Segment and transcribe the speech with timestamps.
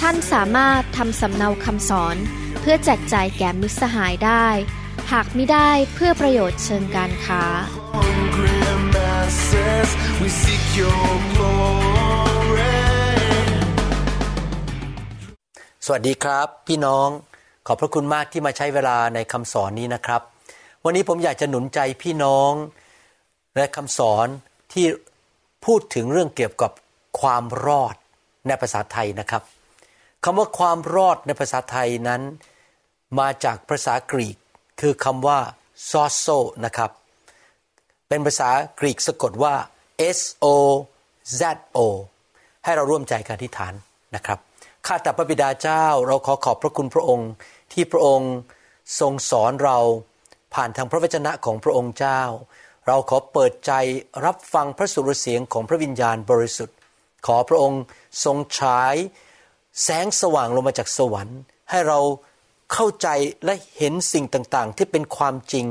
[0.00, 2.16] ท่านสามารถทำสำเนาคำสอน
[2.60, 4.46] เพื่อแจกจ่ายแก่มิตรสหายได้
[5.12, 7.42] หากไม่ได้เพื่อประโยชน์เชิงการค้า
[15.86, 17.08] สวัสดีครับ พี่น้อง
[17.66, 20.20] ขอบพระคุณมากที่มาใช้เวลาในคำสอนนี้นะครับ
[20.84, 22.52] วันนี้ผมอยากจะหนุนใจพี่น้อง
[23.56, 24.26] และคำสอน
[24.72, 24.86] ที่
[25.64, 26.72] พูดถึงเรื่องเกี่ยวกับ
[27.20, 27.94] ความรอด
[28.46, 29.42] ในภาษาไทยนะครับ
[30.24, 32.22] คำว่าความรอดในภาษาไทยนั้น
[33.18, 34.36] มาจากภาษากรีก
[34.80, 35.38] คือคำว่า
[35.90, 36.90] sozo นะครับ
[38.08, 38.50] เป็นภาษา
[38.80, 39.54] กรีกสะกดว่า
[40.18, 40.46] S O
[41.40, 41.42] Z
[41.76, 41.78] O
[42.64, 43.74] ให้เราร่วมใจกันอธิษฐาน
[44.14, 44.38] นะครับ
[44.86, 47.30] ข้าแต่พระบิดาเจ้า เราขอขอบพระคุณพระองค์
[47.72, 48.32] ที่พระองค์
[49.00, 49.78] ทรงสอนเรา
[50.54, 52.20] ผ่านทางพระวจนะของพระองค์เจ้า
[52.86, 53.72] เราขอเปิดใจ
[54.24, 56.76] รับฟังพระสุรเสียงของพระวิญญาณบริสุทธิ์
[57.26, 57.82] ขอพระองค์
[58.24, 58.94] ทรงฉาย
[59.82, 62.00] แสงสว่างลงมาจากสวรรค์ ให้เรา
[62.72, 63.08] เข้าใจ
[63.44, 65.66] และเห็นสิ่งต่างๆ ที่เป็นความจริง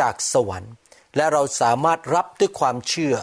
[0.00, 0.72] จากสวรรค์
[1.16, 3.16] และเราสามารถรับด้วยความเชื่อ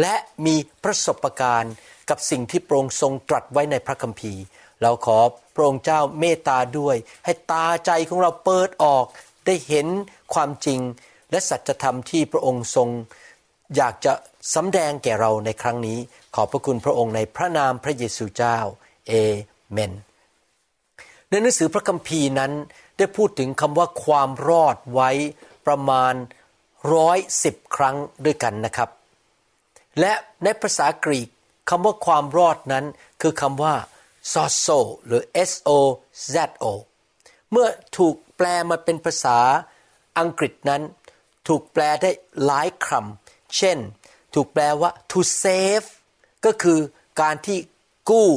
[0.00, 0.14] และ
[0.46, 1.74] มีประสบการณ์
[2.10, 4.42] กับสิ่งที่พระองค์ทรงตรัสไว้ในพระคัมภีร์
[4.82, 5.18] เราขอ
[5.54, 9.04] พระองค์เจ้าเมตตาด้วย ให้ตาใจของเราเปิดออก
[9.46, 9.86] ได้เห็น
[10.34, 10.80] ความจริง
[11.30, 12.88] และสัจธรรมที่พระองค์ทรง
[13.76, 14.12] อยากจะ
[14.54, 15.98] สำแดงแก่เราในครั้งนี้
[16.34, 18.58] ขอบพระคุณพระองค์ในพระนามพระเยซูเจ้า
[19.08, 19.12] เอ
[19.72, 19.92] เมน
[21.28, 22.52] ในหนังสือพระคัมภีร์นั้น
[22.98, 25.10] ได้พูดถึงคำว่าความรอดไว้
[25.66, 26.14] ประมาณ
[26.94, 28.90] ร้อยสิบครั้งด้วยกันนะครับ
[30.00, 30.12] และ
[30.44, 31.28] ในภาษากรีก
[31.70, 32.84] คำว่าความรอดนั้น
[33.22, 33.74] คือคำว่า
[34.32, 35.70] sozo หรือ S O
[36.34, 36.64] Z O
[37.50, 39.38] เมื่อถูกแปลมาเป็นภาษา
[40.18, 40.82] อังกฤษนั้น
[41.48, 42.10] ถูกแปลได้
[42.44, 43.78] หลายคำเช่น
[44.34, 45.88] ถูกแปลว่า to save
[46.44, 46.78] ก็คือ
[47.20, 47.58] การที่
[48.10, 48.30] กู้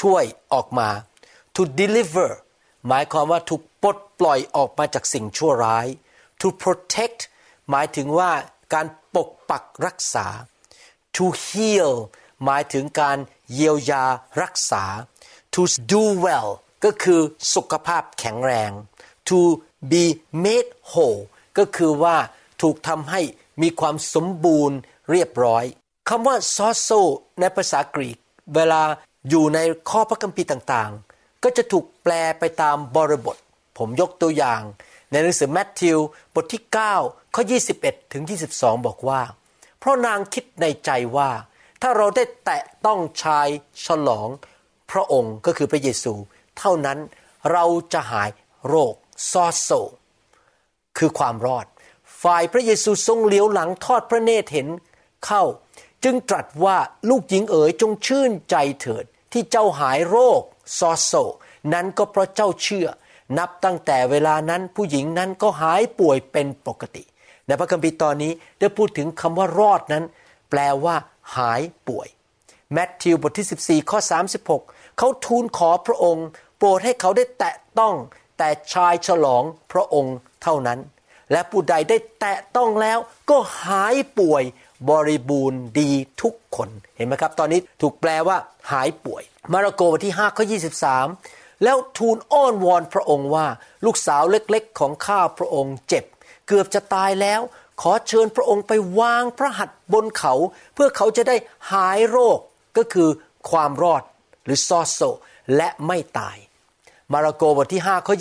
[0.00, 0.88] ช่วยออกมา
[1.54, 2.30] to deliver
[2.88, 5.86] หมายความว่าถูกปลดปล่อยออกมาจากสิ่งชั่วร้าย
[6.40, 7.20] to protect
[7.70, 8.32] หมายถึงว่า
[8.74, 10.26] การปกปักรักษา
[11.16, 11.92] to heal
[12.44, 13.18] หมายถึงการ
[13.52, 14.04] เยียวยา
[14.42, 14.84] รักษา
[15.54, 15.62] to
[15.92, 16.48] do well
[16.84, 17.20] ก็คือ
[17.54, 18.70] สุขภาพแข็งแรง
[19.28, 19.40] to
[19.90, 20.04] be
[20.44, 21.22] made whole
[21.58, 22.16] ก็คือว่า
[22.62, 23.20] ถูกทำให้
[23.62, 24.78] มีความสมบูรณ์
[25.10, 25.64] เรียบร้อย
[26.08, 27.00] คำว่า sozo
[27.40, 28.18] ในภาษากรีก
[28.54, 28.82] เวลา
[29.28, 29.58] อยู่ใน
[29.90, 33.36] ข้อพระคัมภีร์ต่างๆ ก็จะถูกแปลไปตามบริบท
[33.78, 34.62] ผมยกตัวอย่าง
[35.10, 35.98] ในหนังสือแมทธิว
[36.34, 36.62] บทที่
[36.98, 37.42] 9 ข้อ
[37.78, 38.22] 21 ถึง
[38.54, 39.20] 22 บอกว่า
[39.78, 41.30] เพราะนางคิดในใจว่า
[41.82, 43.48] ถ้าเราได้แตะต้องชาย
[43.86, 44.28] ฉลอง
[44.90, 46.14] พระองค์ก็คือพระเยซู
[46.58, 46.98] เท่านั้น
[47.52, 48.30] เราจะหาย
[48.68, 48.94] โรค
[49.30, 49.70] ซอโซ
[50.98, 51.66] คือความรอด
[52.22, 54.68] ฝ่ายพระเยซูทรงเลี้ยวหลังทอดพระเนตรเห็น
[55.26, 55.42] เข้า
[56.04, 56.76] จึงตรัสว่า
[57.10, 60.42] ลูกหญิงเอ๋ยจงชื่นใจเถิด ที่เจ้าหายโรค
[60.78, 61.12] ซอโซ
[61.72, 62.88] นั้นก็เพราะเจ้าเชื่อ
[63.38, 67.04] นับตั้งแต่เวลานั้นผู้หญิงนั้นก็หายป่วยเป็นปกติ
[67.46, 70.04] ในพระคัมภีร์ตอนนี้ได้พูดถึงคำว่ารอดนั้น
[70.50, 70.96] แปลว่า
[71.36, 72.08] หายป่วย
[72.72, 73.98] แมทธิวบทที่ 14 ข้อ
[74.48, 76.26] 36 เขาทูลขอพระองค์
[76.58, 77.94] โปรดให้เขาได้แตะต้อง
[78.38, 80.78] แต่ชายฉลองพระองค์เท่านั้น
[81.34, 82.98] และผู้ใดได้แตะต้องแล้ว
[83.30, 84.42] ก็หายป่วย
[84.90, 85.90] บริบูรณ์ดี
[86.22, 88.36] ทุกคนเห็นไหมครับ ตอนนี้ถูกแปลว่า
[88.72, 89.22] หายป่วย
[89.52, 90.44] มาระโกบทที่5ข้อ
[91.02, 93.46] 23 แล้วทูลอ้อนวอนพระองค์ว่า
[93.84, 96.04] ลูกสาวเล็กๆ ของข้าพระองค์เจ็บ
[96.48, 97.40] เกือบจะตายแล้ว
[97.82, 100.34] ขอเชิญพระองค์ไปวางพระหัตถ์บนเขา
[100.74, 101.36] เพื่อเขาจะได้
[101.72, 102.38] หายโรค
[102.76, 103.08] ก็คือ
[103.50, 104.02] ความรอด
[104.44, 105.00] หรือซอโซ
[105.56, 106.36] และไม่ตาย
[107.12, 108.14] มาระโกบทที่5ข้อ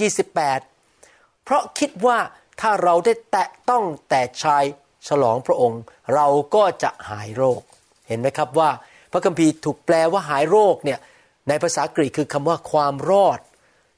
[0.70, 2.18] 28 เพราะคิดว่า
[2.62, 4.64] ถ้าเราได้แตะต้องแต่ชาย
[5.08, 5.82] ฉลองพระองค์
[6.14, 7.62] เราก็จะหายโรค
[8.08, 8.70] เห็นไหมครับว่า
[9.12, 11.00] พระคัมภีร์ถูกแปลว่าหายโรคเนี่ย
[11.48, 13.40] ในภาษากรีกคือคำว่าความรอด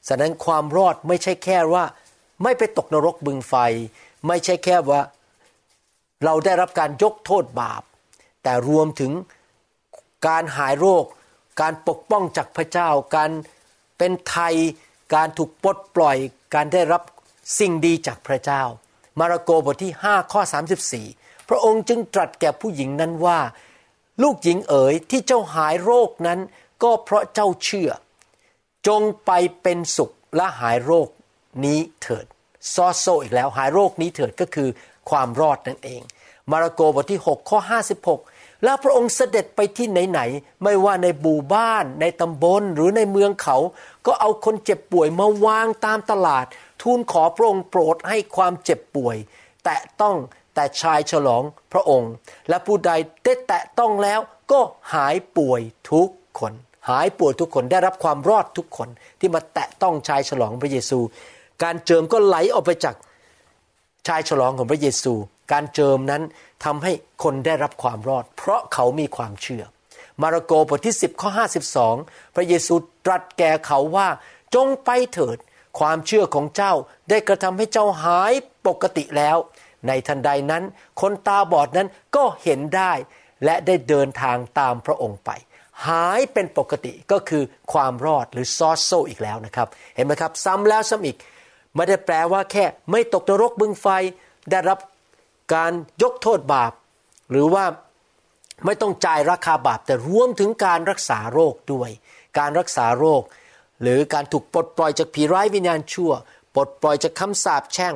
[0.08, 1.84] ฉะนั้นความรอดไม่ใช่แค่ว่า
[2.42, 3.54] ไม่ไปตกนรกบึงไฟ
[4.26, 5.00] ไม่ใช่แค่ว่า
[6.24, 7.82] เราได้รับการยกโทษบาป
[8.42, 9.12] แต่รวมถึง
[10.28, 11.04] การหายโรค
[11.60, 13.30] การปกป้องจากพระเจ้า การ
[13.98, 14.54] เป็นไทย
[15.14, 16.16] การถูกปลดปล่อย
[16.54, 17.02] การได้รับ
[17.58, 18.62] สิ่งดีจากพระเจ้า
[19.18, 20.40] มาระโกบทที่ 5 ข้อ
[20.94, 23.40] 34 พระองค์จึงตรัสแก่ผู้หญิงนั้นว่า
[24.22, 26.40] ลูกหญิงเอ๋ยที่เจ้าหายโรคนั้น
[26.82, 27.90] ก็เพราะเจ้าเชื่อ
[28.86, 29.30] จงไป
[29.62, 31.08] เป็นสุขและหายโรค
[31.64, 32.26] นี้เถิด
[32.74, 34.68] ซอโซอีกแล้วหายโรคนี้เถิดก็คือ
[35.10, 36.02] ความรอดนั่นเอง
[36.50, 37.58] มาระโกบทที่ 6 ข้อ
[38.08, 43.56] 56 แล้วพระองค์เสด็จไปที่ไหนๆไม่ว่าในบูบ้านในตำบลหรือในเมืองเขา
[44.06, 46.46] ก็เอาคนเจ็บป่วยมาวางตามตลาด
[46.86, 49.16] ทูลขอพระองค์โปรดให้ความเจ็บป่วย
[49.64, 50.16] แตะต้อง
[50.54, 51.42] แต่ชายฉลอง
[51.72, 52.12] พระองค์
[52.48, 52.90] และผู้ใด
[53.24, 54.20] ได้แตะต้องแล้ว
[54.52, 54.60] ก็
[54.94, 55.60] หายป่วย
[55.90, 56.52] ทุกคน
[56.90, 58.88] หายป่วยทุกคนได้รับความรอดทุกคน
[59.20, 60.98] ที่มาแตะต้องชายฉลองพระเยซู
[61.62, 62.96] การเจิมก็ไหลออกไปจาก
[64.08, 65.12] ชายฉลองของพระเยซู
[65.52, 66.22] การเจิมนั้น
[66.64, 66.92] ทำให้
[67.22, 69.64] คนได้รับความรอด เพราะเขามีความเชื่อ
[70.22, 71.30] มาระโกบทที่ 10ข้อ
[71.82, 72.74] 52 พระเยซู
[73.04, 74.08] ตรัสแก่เขาว่า
[74.54, 75.38] จงไปเถิด
[75.78, 76.72] ความเชื่อของเจ้า
[77.10, 78.32] ได้กระทำให้เจ้าหาย
[78.66, 79.36] ปกติแล้ว
[79.86, 80.64] ในทันใดนั้น
[81.00, 82.92] คนตาบอดนั้นก็เห็นได้
[83.44, 85.30] และได้เดินทางตามพระองค์ไป
[85.88, 87.42] หายเป็นปกติก็คือ
[87.72, 91.16] ความรอดหรือซอสโซอีกแล้วนะครับ เห็นไหมครับ ซ้ำแล้วซ้ำอีก
[91.74, 93.86] ไม่ได้แปลว่าแค่ ไม่ตกนรกบึงไฟ
[94.50, 94.78] ได้รับ
[95.54, 96.72] การยกโทษบาป
[97.30, 97.64] หรือว่า
[98.64, 101.90] ไม่ต้องจ่ายราคาบาปแต่รวมถึงการรักษาโรคด้วย
[102.38, 103.22] การรักษาโรค
[103.82, 106.12] หรือการถูกปลดปล่อยจากผีร้ายวิญญาณชั่ว
[106.54, 107.94] ปลดปล่อยจากคำสาปแช่ง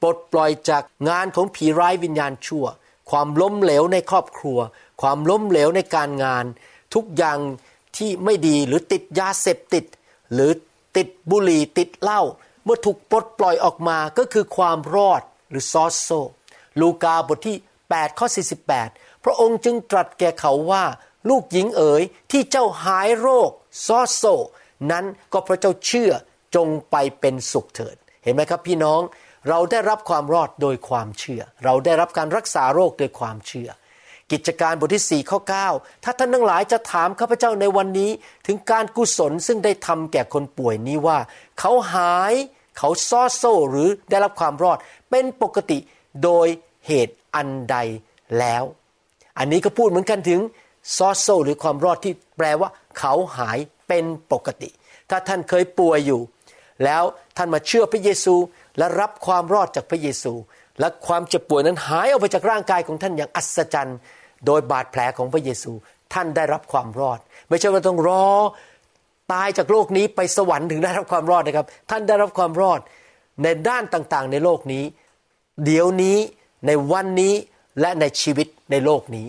[0.00, 2.66] ปลดปล่อยจากงานของผีร้ายวิญญาณชั่ว
[3.10, 4.58] ความล้มเหลวในครอบครัว
[5.00, 6.44] ความล้มเหลวในการงาน
[6.94, 7.38] ทุกอย่าง
[7.96, 9.84] ที่ไม่ดีหรือติดยาเสพติด
[10.32, 10.50] หรือ
[10.96, 12.22] ติดบุหรี่ติดเหล้า
[12.64, 16.10] เมื่อถูกปลดปล่อยออกมาก็คือความรอดหรือซอสโซ
[16.80, 17.56] ลูกาบทที่
[17.86, 18.26] 8 ข้อ
[18.76, 20.84] 48 พระองค์จึงตรัสแก่เขาว่า
[21.28, 23.50] ลูกหญิงเอ๋ยที่เจ้าหายโรค
[23.86, 24.24] ซอสโซ
[24.90, 26.12] นั้นก็เพราะเจ้าเชื่อ
[26.56, 29.00] จงไปเป็นสุขเถิด เห็นไหมครับพี่น้อง
[29.48, 33.68] เราได้รับความรอดโดยความเชื่อ เราได้รับการรักษาโรคโดยความเชื่อ
[34.32, 35.38] กิจการบทที่4ข้อ
[35.72, 38.10] 9ถ้าท่านทั้งหลายจะถามข้าพเจ้าในวันนี้
[38.46, 41.18] ถึงการกุศลซึ่งได้ทำแก่คนป่วยนี้ว่า
[41.58, 42.34] เขาหาย
[42.78, 44.78] เขาซอโซหรือได้รับความรอด
[45.10, 45.78] เป็นปกติ
[46.24, 46.46] โดย
[46.86, 47.76] เหตุอันใด
[48.38, 48.64] แล้ว
[49.38, 50.40] อันนี้ก็พูดเหมือนกันถึง
[50.96, 53.58] ซอโซหรือความรอดที่แปลว่า เขาหาย
[53.90, 54.70] เป็นปกติ
[55.10, 56.20] ถ้าท่านเคยป่วยอยู่
[56.84, 57.02] แล้ว
[57.36, 58.34] ท่านมาเชื่อพระเยซู
[58.78, 60.32] และรับความรอดจากพระเยซู
[60.80, 63.98] และความเจ็บป่วยนั้นหายออกไปจากร่างกายของท่านอย่างอัศจรรย์
[64.46, 65.72] โดยบาดแผลของพระเยซู
[66.14, 68.24] ท่านได้รับความรอด ไม่ใช่ว่าต้องรอ
[69.32, 72.80] ตายจากโลกนี้ไปสวรรค์ถึงได้รับความรอดนะครับ ท่านได้รับความรอด
[73.42, 74.84] ในด้านต่างๆ ในโลกนี้
[75.64, 76.18] เดี๋ยวนี้
[76.66, 77.34] ในวันนี้
[77.80, 79.26] และในชีวิตในโลกนี้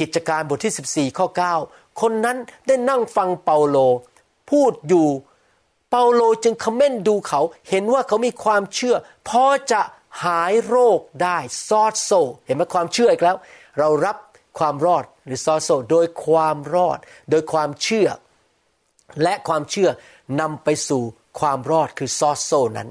[0.00, 1.26] กิจการบทที่ 14 ข้อ
[1.60, 2.36] 9 คนนั้น
[2.66, 3.76] ได้นั่งฟังเปาโล
[4.50, 5.08] พูดอยู่
[5.90, 8.96] เปาโลจึงคอมเมนต์ดูเขา เห็นว่าเขามีความเชื่อ
[9.28, 9.80] พอจะ
[10.24, 12.10] หายโรคได้ซอดโซ
[12.46, 13.36] เห็นไหมความเชื่ออีกแล้ว
[13.78, 14.16] เรารับ
[14.58, 16.98] ความรอดหรือซอดโซ โดยความรอด
[17.30, 18.08] โดยความเชื่อ
[19.22, 19.88] และความเชื่อ
[20.40, 21.02] นำไปสู่
[21.40, 22.88] ความรอดคือซอดโซนั้น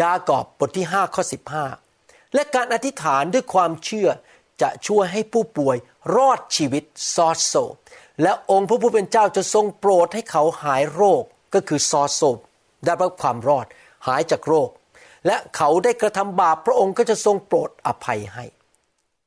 [0.00, 1.22] ยากอบบทที่5ข้อ
[1.78, 4.08] 15 และการอธิษฐานด้วยความเชื่อ
[4.62, 5.76] จะช่วยให้ผู้ป่วย
[6.16, 6.84] รอดชีวิต
[7.14, 7.54] ซอดโซ
[8.22, 11.22] และองค์พระผู้เป็นเจ้าจะทรงโปรดให้เขาหายโรค
[11.54, 12.22] ก็คือซอดโซ
[12.84, 13.66] ได้รับความรอด
[14.06, 14.70] หายจากโรค
[15.26, 18.44] และเขาได้กระทำบาปพระองค์ก็จะทรงโปรดอภัยให้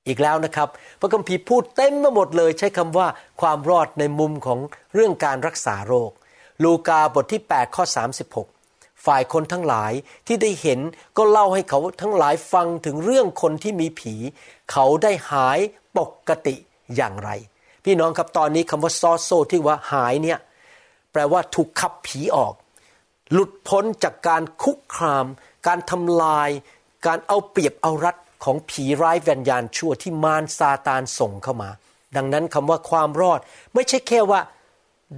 [0.08, 0.68] อีกแล้วนะครับ
[1.00, 3.08] พระคัมภีร์พูดเต็มมาหมดเลย ใช้คำว่า
[3.42, 4.60] ความรอดในมุมของ
[4.94, 6.12] เรื่องการรักษาโรค
[6.64, 7.84] ลูกาบทที่ 8 ข้อ
[8.44, 9.92] 36 ฝ่ายคนทั้งหลาย
[10.28, 10.80] ที่ได้เห็น
[11.18, 14.16] ก็เล่าให้เขาทั้งหลายฟังถึงเรื่องคนที่มีผี
[14.72, 15.60] เขาได้หาย
[15.98, 16.56] ปกติ
[16.96, 17.30] อย่างไร
[17.84, 20.40] พี่น้องครับตอนนี้คำว่าซอโซที่ว่าหายเนี่ย
[21.12, 22.54] แปลว่าถูกขับผีออก
[23.34, 25.26] หลุดพ้นจากการคุกคาม
[25.68, 26.50] การทำลาย
[27.08, 31.70] การเอาเปรียบเอารัดของผีร้ายวิญญาณชั่วที่มารซาตานส่งเข้ามา
[32.16, 33.40] ดังนั้นคำว่าความรอด
[33.74, 34.40] ไม่ใช่แค่ว่า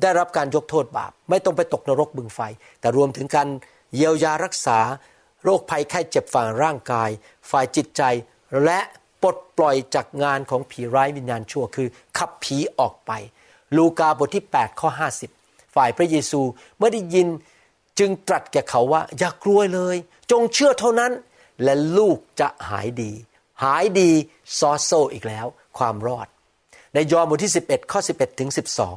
[0.01, 2.39] ได้รับการยกโทษบาป ไม่ต้องไปตกนรกบึงไฟ
[2.79, 3.47] แต่รวมถึงการ
[3.95, 4.79] เยียวยารักษา
[5.43, 7.09] โรคภัยไข้เจ็บฝ่ายร่างกาย
[7.49, 8.01] ฝ่ายจิตใจ
[8.63, 8.79] และ
[9.25, 13.11] ปลดปล่อยจากงานของผีร้ายวิญญาณชั่วคือ ขับผีออกไป
[13.75, 14.89] ลูกาบทที่ 8 ข้อ
[15.31, 16.41] 50 ฝ่ายพระเยซู
[16.77, 17.27] เมื่อได้ยิน
[17.99, 19.97] จึงตรัสแก่เขาว่า อย่ากลัวเลย
[20.31, 21.11] จงเชื่อเท่านั้น
[21.63, 23.11] และลูกจะหายดี
[23.63, 24.11] หายดี
[24.59, 25.45] ซอโซอีกแล้ว
[25.77, 26.27] ความรอด
[26.93, 28.49] ในยอห์นบทที่ 11 ข้อ 11 ถึง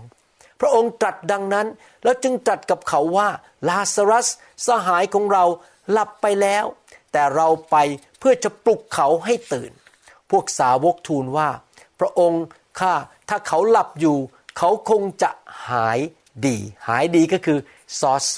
[0.06, 1.66] 12 พระองค์ตรัสดังนั้น
[2.04, 3.28] แล้วจึงตรัสกับเขาว่า
[3.68, 4.28] ลาซารัส
[4.66, 5.44] สหายของเรา
[5.90, 6.64] หลับไปแล้ว
[7.12, 7.76] แต่เราไป
[8.18, 9.72] เพื่อจะปลุกเขาให้ตื่น
[10.30, 11.48] พวกสาวกทูลว่า
[12.00, 12.44] พระองค์
[12.80, 12.94] ข้า
[13.28, 14.18] ถ้าเขาหลับอยู่
[14.58, 15.30] เขาคงจะ
[15.68, 15.98] หาย
[16.46, 16.56] ดี
[16.88, 17.58] หายดีก็คือ
[17.98, 18.36] ซอโซ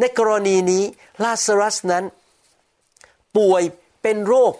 [0.00, 0.82] ในกรณีนี้
[1.22, 2.04] ลาซารัสนั้น
[3.36, 3.62] ป่วย
[4.02, 4.52] เป็นโรค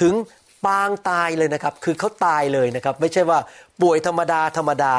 [0.00, 0.14] ถึง
[0.66, 3.38] ปางตายเลยนะครับ คือเขาตายเลยนะครับ ไม่ใช่ว่า
[3.82, 4.92] ป่วยธรรมดาธรรมดา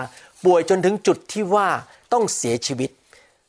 [0.46, 1.68] ป่วยจนถึงจุดที่ว่า
[2.14, 2.90] ต้องเสียชีวิต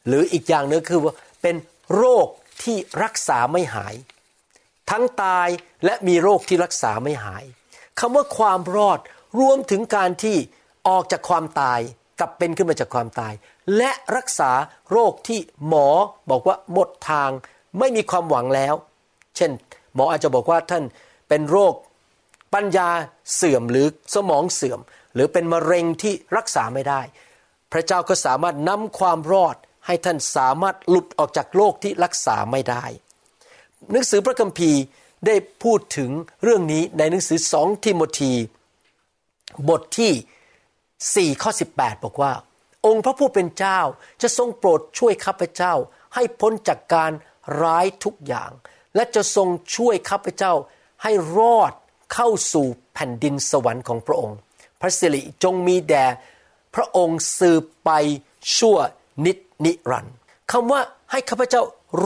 [0.07, 1.57] หรืออีกอย่างนึงคือว่าเป็น
[1.97, 2.27] โรค
[2.63, 3.95] ที่รักษาไม่หาย
[4.91, 5.49] ทั้งตาย
[5.85, 7.45] และมีโรคที่รักษาไม่หาย
[8.03, 8.99] คำว่าความรอด
[9.41, 10.37] รวมถึงการที่
[10.89, 11.81] ออกจากความตาย
[12.21, 13.33] กลับเป็นขึ้นมาจากความตาย
[13.77, 14.51] และรักษา
[14.91, 15.89] โรคที่หมอ
[16.31, 17.31] บอกว่าหมดทาง
[17.79, 18.75] ไม่มีความหวังแล้ว
[19.37, 19.51] เช่น
[19.95, 20.85] หมออาจจะบอกว่าท่าน
[21.29, 21.75] เป็นโรค
[22.55, 22.89] ปัญญา
[23.37, 24.81] เสื่อมหรือสมองเสื่อม
[25.15, 27.01] หรือเป็นมะเร็งที่รักษาไม่ได้
[27.73, 29.57] พระเจ้าก็สามารถนำความรอด
[29.87, 32.85] ให้ท่านสามารถหลุดออกจากโรคที่รักษาไม่ได้
[33.91, 34.81] หนังสือพระคัมภีร์
[35.27, 36.11] ได้พูดถึง
[36.43, 38.33] เรื่องนี้ในหนังสือสองทิโมธี
[39.69, 42.33] บทที่ 4 ข้อ 18 บอกว่า
[42.87, 43.81] องค์พระผู้เป็นเจ้า
[44.23, 45.75] จะทรงโปรดช่วยข้าพเจ้า
[46.15, 47.13] ให้พ้นจากการ
[47.63, 48.51] ร้ายทุกอย่าง
[48.95, 50.53] และจะทรงช่วยข้าพเจ้า
[51.03, 51.73] ให้รอด
[52.15, 54.37] เข้าสู่แผ่นดินสวรรค์ของพระองค์
[54.81, 56.07] พระสิริจงมีแด่
[56.75, 57.91] พระองค์สืบไป
[58.57, 58.77] ชั่ว
[59.25, 60.15] นิจนิรันดร์
[60.53, 61.63] คำว่าให้ข้าพเจ้า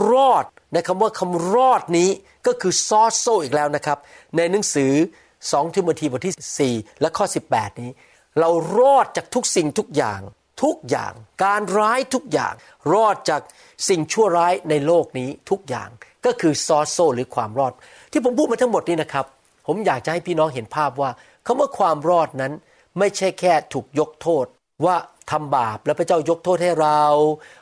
[0.09, 2.09] รอด ในคำว่าคำรอดนี้
[2.47, 3.97] ก็คือซอโซอีกแล้วนะครับ
[4.37, 4.93] ในหนังสือ
[5.35, 7.91] 2 ทิโมธีบทที่ 4 และข้อ 18 นี้
[8.39, 10.21] เรารอดจากทุกสิ่งทุกอย่าง
[10.63, 11.13] ทุกอย่าง
[11.45, 12.53] การร้ายทุกอย่าง
[12.93, 13.41] รอดจาก
[13.89, 15.89] สิ่งชั่วร้ายในโลกนี้ทุกอย่าง
[16.25, 17.73] ก็คือซอโซหรือความรอด
[18.11, 19.25] ที่ผมพูดมาทั้งหมดนี้นะครับ
[19.67, 21.09] ผมอยากจะให้พี่น้องเห็นภาพว่า
[21.45, 22.53] คำว่าความรอดนั้น
[22.99, 24.45] ไม่ใช่แค่ถูกยกโทษ
[24.85, 24.95] ว่า
[25.31, 27.01] ทำบาปแล้วพระเจ้ายกโทษให้เรา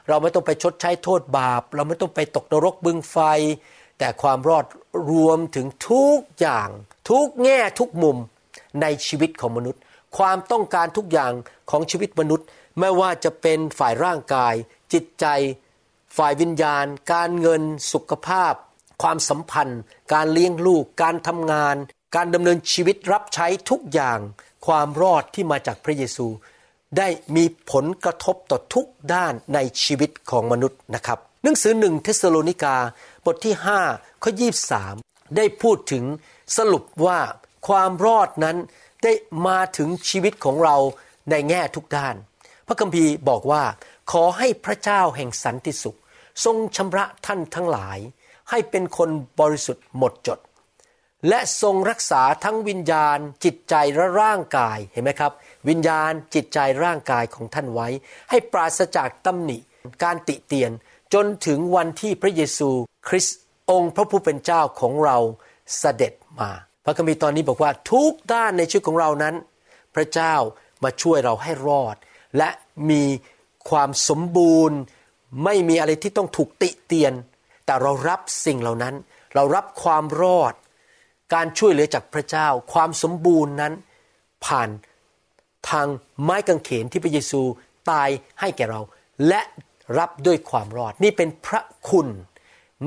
[0.08, 3.18] เราไม่ต้องไปชดใช้โทษบาป เราไม่ต้องไปตกนรกบึงไฟ
[4.00, 4.66] แต่ความรอด
[5.12, 6.70] รวมถึงทุกอย่าง
[7.10, 8.18] ทุกแง่ทุกมุม
[8.82, 9.82] ในชีวิตของมนุษย์
[10.18, 11.32] ความต้องการทุกอย่าง
[11.70, 12.48] ของชีวิตมนุษย์
[12.80, 14.54] ไม่ว่าจะเป็นฝ่ายร่างกาย
[14.94, 15.26] จิตใจ
[16.18, 17.62] ฝ่ายวิญญาณ การเงิน
[17.94, 18.54] สุขภาพ
[19.02, 19.82] ความสัมพันธ์
[20.14, 21.76] การเลี้ยงลูก การทำงาน
[22.16, 24.20] การดำเนินชีวิตรับใช้ทุกอย่าง
[24.68, 26.28] ความรอดที่มาจากพระเยซู
[26.98, 32.76] ได้มีผลกระทบต่อทุกด้านในชีวิตของมนุษย์นะครับ หนังสือหนึ่งเทสโลนิกา
[33.26, 33.56] บทที่
[33.88, 34.32] 5 ข้อ
[34.82, 36.04] 23 ได้พูดถึง
[36.58, 37.20] สรุปว่า
[37.68, 38.58] ความรอดนั้น
[39.04, 39.14] ได้
[39.48, 40.76] มาถึงชีวิตของเรา
[41.32, 42.16] ในแง่ทุกด้าน
[42.68, 43.64] พระคัมภีร์บอกว่า
[44.12, 46.00] ขอให้พระเจ้าแห่งสันติสุข
[46.44, 47.98] ทรงชำระท่านทั้งหลาย
[48.50, 49.10] ให้เป็นคน
[49.40, 50.40] บริสุทธิ์หมดจด
[51.30, 55.32] และทรงรักษาทั้งวิญญาณจิตใจและร่างกายเห็นไหมครับ
[55.70, 57.88] วิญญาณจิตใจร่างกายของท่านไว้
[58.30, 59.58] ให้ปราศจากตำหนิ
[60.04, 60.72] การติเตียน
[61.14, 62.70] จนถึงวันที่พระเยซู
[63.08, 63.38] คริสต์
[63.72, 65.18] องค์พระผู้เป็นเจ้าของเรา
[65.78, 66.52] เสด็จมา
[66.86, 69.36] พระคัมภีร์ตอนนี้บอกว่าทุกด้านในชีวิตของเรานั้น
[69.96, 70.34] พระเจ้า
[70.84, 71.96] มาช่วยเราให้รอด
[72.38, 72.50] และ
[72.90, 73.04] มี
[73.70, 74.78] ความสมบูรณ์
[75.44, 77.14] ไม่มีอะไรที่ต้องถูกติเตียน
[77.66, 78.96] แต่เรารับสิ่งเหล่านั้น
[79.36, 80.54] เรารับความรอด
[81.34, 83.74] การช่วยเหลือจากพระเจ้า ความสมบูรณ์นั้น
[84.46, 84.70] ผ่าน
[85.72, 85.88] ทาง
[86.24, 87.42] ไม้กางเขนที่พระเยซู
[87.92, 88.82] ตายให้แก่เรา
[89.28, 89.42] และ
[89.98, 92.08] รับด้วยความรอด นี่เป็นพระคุณ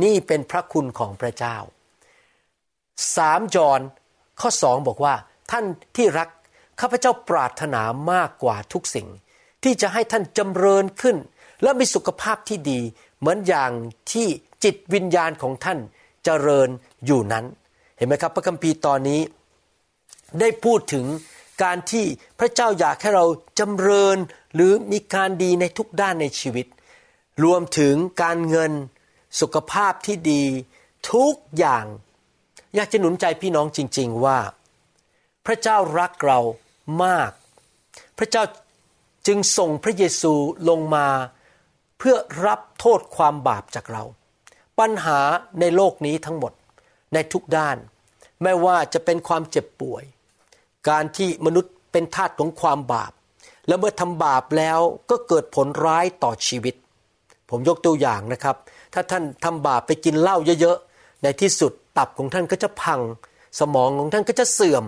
[0.03, 1.57] นี่เป็นพระคุณของพระเจ้า
[3.17, 3.81] สามจอน
[4.41, 5.15] ข้อสองบอกว่า
[5.51, 5.65] ท่าน
[5.97, 6.29] ที่รัก
[6.81, 7.83] ข้าพเจ้าปรารถนา
[8.13, 9.09] มากกว่าทุกสิ่ง
[9.63, 11.17] ที่จะให้ท่านจำเริญขึ้น
[11.63, 12.81] และมีสุขภาพที่ดี
[13.19, 13.71] เหมือนอย่าง
[14.13, 14.27] ที่
[14.65, 15.79] จิตวิญญาณของท่าน
[16.25, 16.69] เจริญ
[17.07, 17.45] อยู่นั้น
[17.97, 19.21] เห็นไหมครับ พระคัมภีร์ตอนนี้
[20.41, 21.05] ได้พูดถึง
[21.62, 22.07] การที่
[22.38, 23.27] พระเจ้าอยากให้เรา
[23.59, 24.19] จำเริญ
[24.55, 26.67] หรือมีการดีในทุกด้านในชีวิต
[27.45, 28.73] รวมถึงการเงิน
[29.41, 30.45] สุขภาพที่ดี
[31.12, 31.85] ทุกอย่าง
[32.75, 34.38] อยากจะหนุนใจพี่น้องจริง ๆว่า
[35.47, 36.41] พระเจ้ารักเรา
[37.05, 37.31] มาก
[38.19, 38.43] พระเจ้า
[39.27, 40.35] จึงส่งพระเยซู
[40.69, 41.09] ลงมา
[41.99, 44.05] เพื่อรับโทษความบาปจากเรา
[44.79, 45.21] ปัญหา
[45.61, 46.53] ในโลกนี้ทั้งหมด
[47.15, 47.77] ในทุกด้าน
[48.43, 50.05] ไม่ว่าจะเป็นความเจ็บป่วย
[50.88, 53.12] การที่มนุษย์เป็นทาสของความบาป
[53.66, 54.78] และเมื่อทำบาปแล้ว
[55.11, 56.75] ก็เกิดผลร้ายต่อชีวิต
[57.50, 58.57] ผมยกตัวอย่างนะครับ
[58.95, 63.00] ถ้าท่านทำบาปไปกินเหล้าเยอะๆ ในที่สุดตับของท่านก็จะพัง
[63.61, 64.85] สมองของท่านก็จะเสื่อม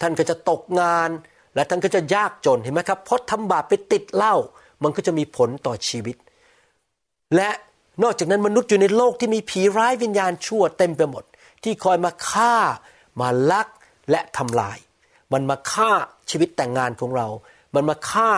[0.00, 1.10] ท่านก็จะตกงาน
[1.54, 4.34] และท่านก็จะยากจนเห็นไหมครับ เพราะทำบาปไปติดเหล้า
[4.82, 6.16] มันก็จะมีผลต่อชีวิต
[7.36, 7.50] และ
[8.02, 11.24] นอกจากนั้นมนุษย์อยู่ในโลกที่มีผีร้ายวิญญาณชั่วเต็มไปหมด
[11.64, 12.54] ที่คอยมาฆ่า
[13.20, 13.68] มาลัก
[14.10, 14.78] และทำลาย
[15.32, 15.90] มันมาฆ่า
[16.30, 17.28] ชีวิตแต่งงานของเรา
[17.74, 18.30] มันมาฆ่า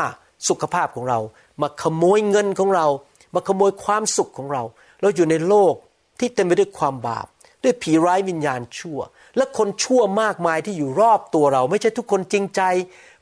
[0.48, 1.18] สุขภาพของเรา
[1.62, 2.86] มาขโมยเงินของเรา
[3.34, 4.62] มาขโมยความสุขของเรา
[5.02, 5.74] เราอยู่ในโลก
[6.18, 7.26] ที่เต็มไปด้วยความบาป
[7.64, 8.98] ด้วยผีร้ายวิญญาณชั่ว
[9.36, 12.62] และคนชั่วมากมายที่อยู่รอบตัวเรา ไม่ใช่ทุกคนจริงใจ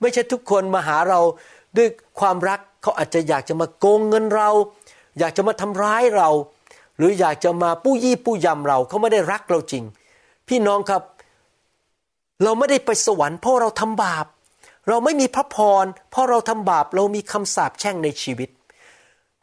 [0.00, 1.20] ไม่ใช่ทุกคนมาหาเรา
[1.76, 1.88] ด้วย
[2.20, 4.50] ความรักเขาอาจจะอยากจะมาโกงเงินเรา
[5.18, 6.30] อยากจะมาทำร้ายเรา
[6.96, 9.84] หรืออยากจะมาปู้ยี่ปู้ยำเราเขาไม่ได้รักเราจริง
[10.48, 11.02] พี่น้องครับ
[12.42, 14.26] เราไม่ได้ไปสวรรค์เพราะเราทำบาป
[14.88, 18.50] เราไม่มีพระพรเพราะเราทำบาปเรามีคำสาปแช่งในชีวิต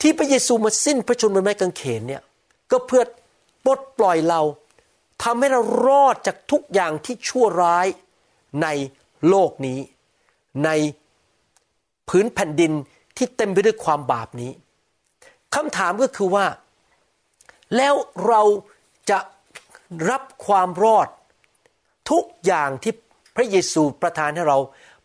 [0.01, 2.21] ที่พระเยซูมาสิ้นพระชนม์บนไม้กางเขนเนี่ย
[2.71, 3.03] ก็เพื่อ
[3.65, 4.41] ปลดปล่อยเรา
[5.23, 7.88] ทำให้เรารอดจากทุกอย่างที่ชั่วร้าย
[8.62, 8.67] ใน
[9.29, 9.79] โลกนี้
[10.65, 10.69] ใน
[12.09, 12.71] พื้นแผ่นดิน
[13.17, 14.51] ที่เต็มไปด้วยความบาปนี้
[15.55, 16.45] คำถามก็คือว่า
[17.77, 17.93] แล้ว
[18.27, 18.41] เรา
[19.09, 19.19] จะ
[20.09, 21.07] รับความรอด
[22.10, 22.93] ทุกอย่างที่
[23.36, 24.57] พระเยซูประทานให้เรา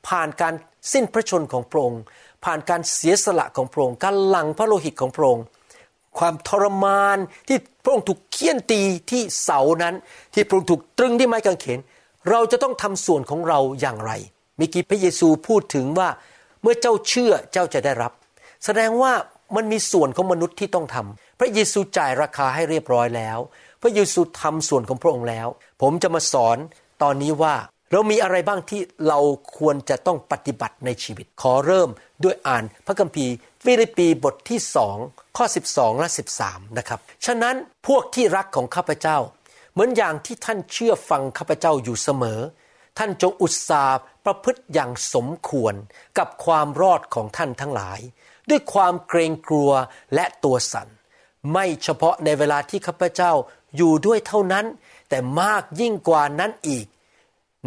[0.08, 0.54] ผ่านการ
[0.92, 2.02] สิ้นพระชนของพระองค์
[2.44, 5.44] ผ่านการเสียสละของพระองค์การหลั่งพระโลหิตของพระองค์
[6.18, 9.94] ความทรมานที่พระองค์ถูกเคี่ยนตีที่เสานั้น
[10.34, 11.80] ที่พระองค์ถูกตรึงที่ไม้กางเขน
[12.30, 14.12] เราจะต้องทำส่วนของเราอย่างไร
[14.56, 16.08] เมื่อกี้พระเยซูพูดถึงว่า
[16.62, 18.12] เมื่อเจ้าเชื่อเจ้าจะได้รับ
[18.64, 19.12] แสดงว่า
[19.56, 23.38] มันมีส่วนของมนุษย์ที่ต้องทำพระเยซูจ่ายราคาให้เรียบร้อยแล้ว
[23.82, 25.48] พระเยซูทำส่วนของพระองค์แล้ว
[25.82, 26.58] ผมจะมาสอน
[27.02, 27.54] ตอนนี้ว่า
[27.92, 29.20] เรามีอะไรบ้างที่เรา
[29.58, 31.88] ควรจะต้องปฏิบัติในชีวิต ขอเริ่ม
[32.24, 34.96] ด้วยอ่านพระคัมภีร์ฟิลิปปีบทที่สอง
[35.36, 36.08] ข้อ 12 และ
[36.42, 39.18] 13 นะครับ ฉะนั้นพวกที่รักของข้าพเจ้า
[39.72, 42.40] เหมือนอย่างที่ท่านเชื่อฟังข้าพเจ้าอยู่เสมอ
[42.98, 45.74] ท่านจงอุตสาห์ประพฤติอย่างสมควร
[46.18, 48.00] กับความรอดของท่านทั้งหลาย
[48.50, 49.70] ด้วยความเกรงกลัว
[50.14, 50.88] และตัวสัน่น
[51.52, 53.32] ไม่เฉพาะในเวลาที่ข้าพเจ้า
[53.76, 54.66] อยู่ด้วยเท่านั้น
[55.08, 56.86] แต่มากยิ่งกว่านั้นอีก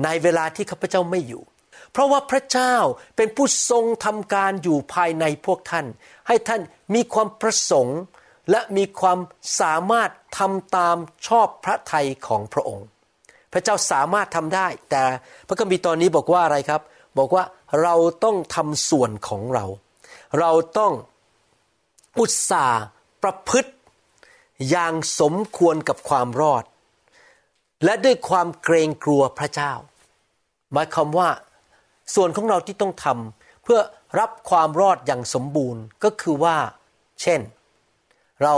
[0.03, 1.43] ในเวลาที่ข้าพเจ้าไม่อยู่
[1.91, 2.75] เพราะว่าพระเจ้า
[3.15, 5.86] เป็นผู้ทรงทำการอยู่ภายในพวกท่าน
[6.27, 6.62] ให้ท่าน
[6.93, 8.00] มีความประสงค์
[8.51, 9.19] และมีความ
[9.60, 12.88] สามารถทำตามชอบพระทัยของพระองค์
[13.53, 15.03] พระเจ้าสามารถทำได้ แต่
[15.48, 16.81] พระคัมภีร์ตอนนี้บอกว่าอะไรครับ
[17.17, 17.43] บอกว่า
[17.83, 19.65] เราต้องทำส่วนของเรา
[20.39, 20.93] เราต้อง
[22.19, 22.81] อุตส่าห์
[23.24, 23.71] ประพฤติ
[24.69, 26.63] อย่างสมควรกับความรอด
[27.83, 29.73] และด้วยความเกรงกลัวพระเจ้า
[30.73, 31.29] หมายความว่า
[32.15, 33.79] ส่วนของเราที่ต้องทำเพื่อ
[34.19, 36.57] รับความรอดอย่างสมบูรณ์ก็คือว่า
[37.21, 37.41] เช่น
[38.43, 38.53] เรา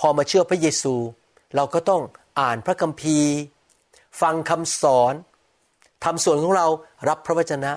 [0.00, 0.94] พอมาเชื่อพระเยซู
[1.56, 2.02] เราก็ต้อง
[2.40, 3.32] อ่านพระคัมภีร์
[4.20, 5.14] ฟังคำสอน
[6.04, 6.66] ทำส่วนของเรา
[7.08, 7.72] รับพระวจนะ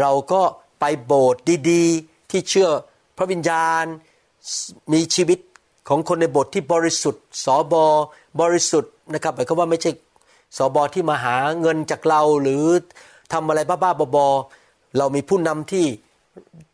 [0.00, 0.42] เราก็
[0.80, 2.68] ไปโบสถ์ดีๆ ที่เชื่อ
[3.16, 3.84] พระวิญญาณ
[4.92, 5.38] มีชีวิต
[5.88, 7.84] ของคนในโบสถ์ที่บริสุทธิ์สอบอ
[8.40, 9.90] บริสุทธิ์นะครับหมายความว่าไม่ใช่
[10.56, 12.64] สอบอที่มาหาเงินจากเราหรือ
[13.32, 15.86] ทำอะไรบ้าๆบอๆเรามีผู้นำที่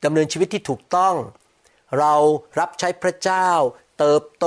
[0.05, 1.15] ดำเนินชีวิตที่ถูกต้อง
[1.99, 2.15] เรา
[2.59, 3.49] รับใช้พระเจ้า
[3.99, 4.47] เติบโต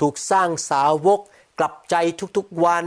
[0.00, 1.20] ถูกสร้างสาวก
[1.58, 1.94] กลับใจ
[2.36, 2.84] ทุกๆวัน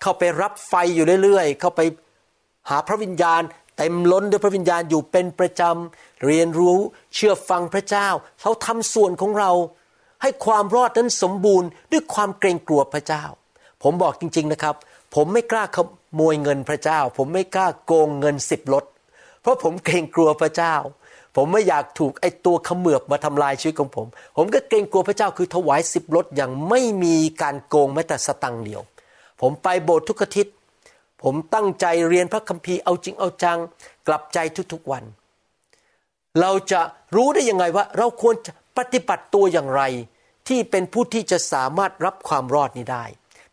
[0.00, 1.80] เข้าไปรับไฟอยู่เรื่อยๆ เข้าไป
[2.70, 3.42] หาพระวิญญาณ
[3.76, 6.78] เต็มล้นด้วยพระวิญญาณอยู่เป็นประจำ เรียนรู้
[7.14, 8.08] เชื่อฟังพระเจ้า
[8.40, 9.50] เขาทำส่วนของเรา
[10.22, 13.24] ให้ความรอดนั้นสมบูรณ์ด้วยความเกรงกลัวพระเจ้า
[13.82, 14.74] ผมบอกจริง ๆนะครับ
[15.14, 15.78] ผมไม่กล้าข
[16.14, 18.84] โมยเงินพระเจ้า ผมไม่กล้าโกงเงินสิบลด
[19.40, 20.74] เพราะผมเกรงกลัวพระเจ้า
[21.36, 28.82] ผมไม่อยากถูกไอ้ตัวขมือบมาทำลายชีวิตของผม ผมก็เกรงกลัวพระเจ้าคือถวายสิบลดอย่างไม่มีการโกงแม้แต่สตังค์เดียว
[29.40, 30.54] ผมไปโบสถ์ทุกอาทิตย์
[31.22, 33.58] ผมตั้งใจเรียนพระคัมภีร์เอาจริงเอาจัง
[34.06, 34.38] กลับใจ
[34.72, 35.04] ทุกๆวัน
[36.40, 36.80] เราจะ
[37.16, 38.34] รู้ได้ยังไงว่า เราควร
[38.78, 39.82] ปฏิบัติตัวอย่างไร
[40.48, 43.04] ที่เป็นผู้ที่จะสามารถรับความรอดนี้ได้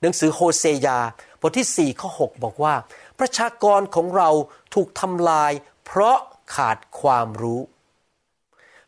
[0.02, 1.00] หนังสือโฮเซยา
[1.42, 2.76] บทที่ 4 ข้อ 6 บอกว่า
[3.20, 4.30] ประชากรของเรา
[4.74, 5.52] ถูกทำลาย
[5.86, 6.18] เพราะ
[6.56, 7.62] ขาดความรู้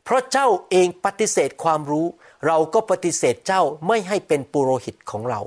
[0.04, 2.06] เพราะเจ้าเองปฏิเสธความรู้
[2.48, 5.40] เราก็ปฏิเสธเจ้าไม่ให้เป็นปุโรหิตของเรา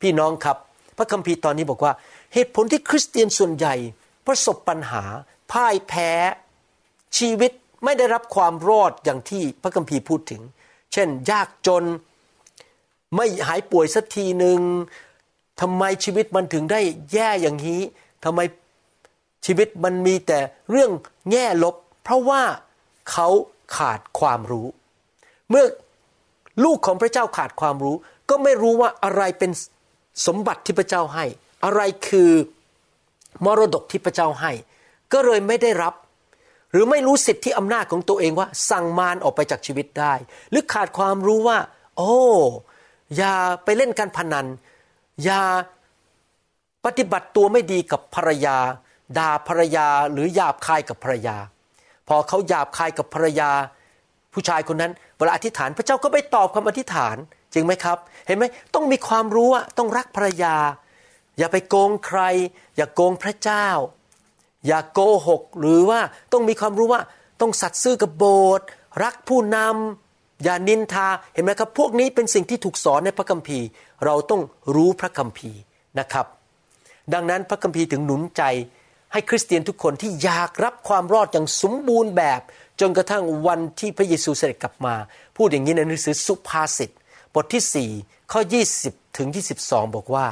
[0.00, 0.56] พี่น้องครับ
[0.96, 1.92] พระคัมภีร์ตอนนี้บอกว่า
[2.34, 3.74] เหตุผลที่คริสเตียนส่วนใหญ่
[4.26, 5.04] ประสบปัญหา
[5.52, 6.10] พ่ายแพ้
[7.18, 7.52] ชีวิต
[7.84, 10.42] ไม่ได้รับความรอดอย่างที่พระคัมภีร์พูดถึง
[10.92, 11.84] เช่น ยากจน
[13.16, 14.60] ไม่หายป่วยสักทีหนึ่ง
[15.60, 16.80] ทำไมชีวิตมันถึงได้
[17.12, 17.80] แย่อย่างนี้
[18.24, 18.40] ทำไม
[19.46, 20.38] ชีวิตมันมีแต่
[20.70, 20.90] เรื่อง
[21.30, 22.42] แง่ลบ เพราะว่า
[23.10, 23.28] เขา
[23.76, 24.66] ขาดความรู้
[25.50, 25.64] เมื่อ
[26.64, 27.96] ลูกของพระเจ้าขาดความรู้
[28.30, 29.50] ก็ไม่รู้ว่าอะไรเป็น
[30.26, 31.24] สมบัติที่พระเจ้าให้
[31.64, 32.32] อะไรคือ
[33.44, 34.52] มรดกที่พระเจ้าให้
[35.12, 35.94] ก็เลยไม่ได้รับ
[36.72, 40.14] หรือไม่รู้สิทธิอำนาจของตัวเองว่า สั่งมารออกไปจากชีวิตได้
[40.50, 41.58] หรือขาดความรู้ว่า
[41.96, 42.14] โอ้
[43.16, 44.46] อย่าไปเล่นการพนัน
[45.24, 45.42] อย่า
[46.84, 48.56] ปฏิบัติตัวไม่ดีกับภรรยา
[49.18, 51.36] ด่าภรรยาหรือหยาบคายกับภรรยา
[52.08, 53.50] พอเขาหยาบคายกับภรรยา
[54.32, 57.16] ผู้ชายคนนั้นเวลาอธิษฐานพระเจ้าก็ไม่ตอบคำอธิษฐาน
[57.52, 58.44] จริงไหมครับ เห็นไหม
[58.74, 60.56] ต้องมีความรู้ต้องรักภรรยา
[61.38, 62.20] อย่าไปโกงใคร
[62.76, 63.66] อย่าโกงพระเจ้า
[64.66, 66.00] อย่าโกหกหรือว่า
[66.32, 67.02] ต้องมีความรู้ว่า
[67.40, 68.66] ต้องสัตย์ซื่อกับโบสถ์
[69.02, 70.09] รักผู้นำ
[70.44, 73.66] อย่านินทาเห็นไหมครับ พวกนี้เป็นสิ่งที่ถูกสอนในพระคัมภีร์
[74.04, 74.40] เราต้อง
[74.74, 75.60] รู้พระคัมภีร์
[75.98, 76.26] นะครับ
[77.14, 78.42] ดังนั้นพระคัมภีร์ถึงหนุนใจ
[79.12, 82.40] ให้คริสเตียนทุกคนที่อยากรับความรอดอย่างสมบูรณ์แบบ
[82.80, 84.94] จนกระทั่งวันที่พระเยซูเสด็จกลับมา
[85.36, 86.90] พูดอย่างนี้ในหนังสือสุภาษิต
[87.34, 88.40] บทที่ 4 ข้อ
[88.78, 89.28] 20 ถึง
[89.62, 90.26] 22 บอกว่า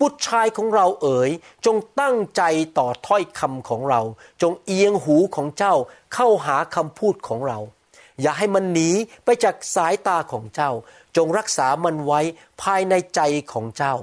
[0.00, 1.30] บุตรชายของเราเอ๋ย
[1.66, 2.42] จงตั้งใจ
[2.78, 4.00] ต่อถ้อยคำของเรา
[4.42, 5.74] จงเอียงหูของเจ้า
[6.14, 7.58] เข้าหาคำพูดของเรา
[8.20, 8.90] อย่าให้มันหนี
[9.24, 10.70] ไปจากสายตาของเจ้า
[11.16, 12.20] จงรักษามันไว้
[12.62, 13.20] ภายในใจ
[13.52, 13.94] ของเจ้า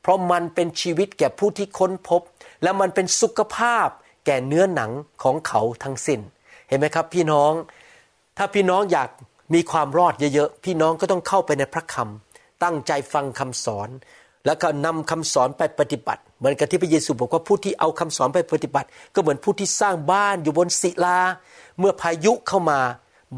[0.00, 2.22] เพราะมันเป็นชีวิตแก่ผู้ที่ค้นพบ
[2.62, 3.88] และมันเป็นสุขภาพ
[4.26, 4.90] แก่เนื้อหนัง
[5.22, 6.20] ของเขาทั้งสิน้น
[6.68, 7.52] เห็นไหมครับพี่น้อง
[8.36, 9.10] ถ้าพี่น้องอยาก
[9.54, 13.88] มีความรอดเยอะๆ พี่น้องก็ต้องเข้าไปในพระคำตั้งใจฟังคำสอน
[14.46, 21.18] แล้วก็นำคำสอนไปปฏิบัติ เหมือนกับที่พระเยซูบอกว่าผู้ที่เอาคำสอนไปปฏิบัติ ก็เหมือนผู้ที่สร้างบ้านอยู่บนศิลา
[21.78, 22.80] เมื่อพายุเข้ามา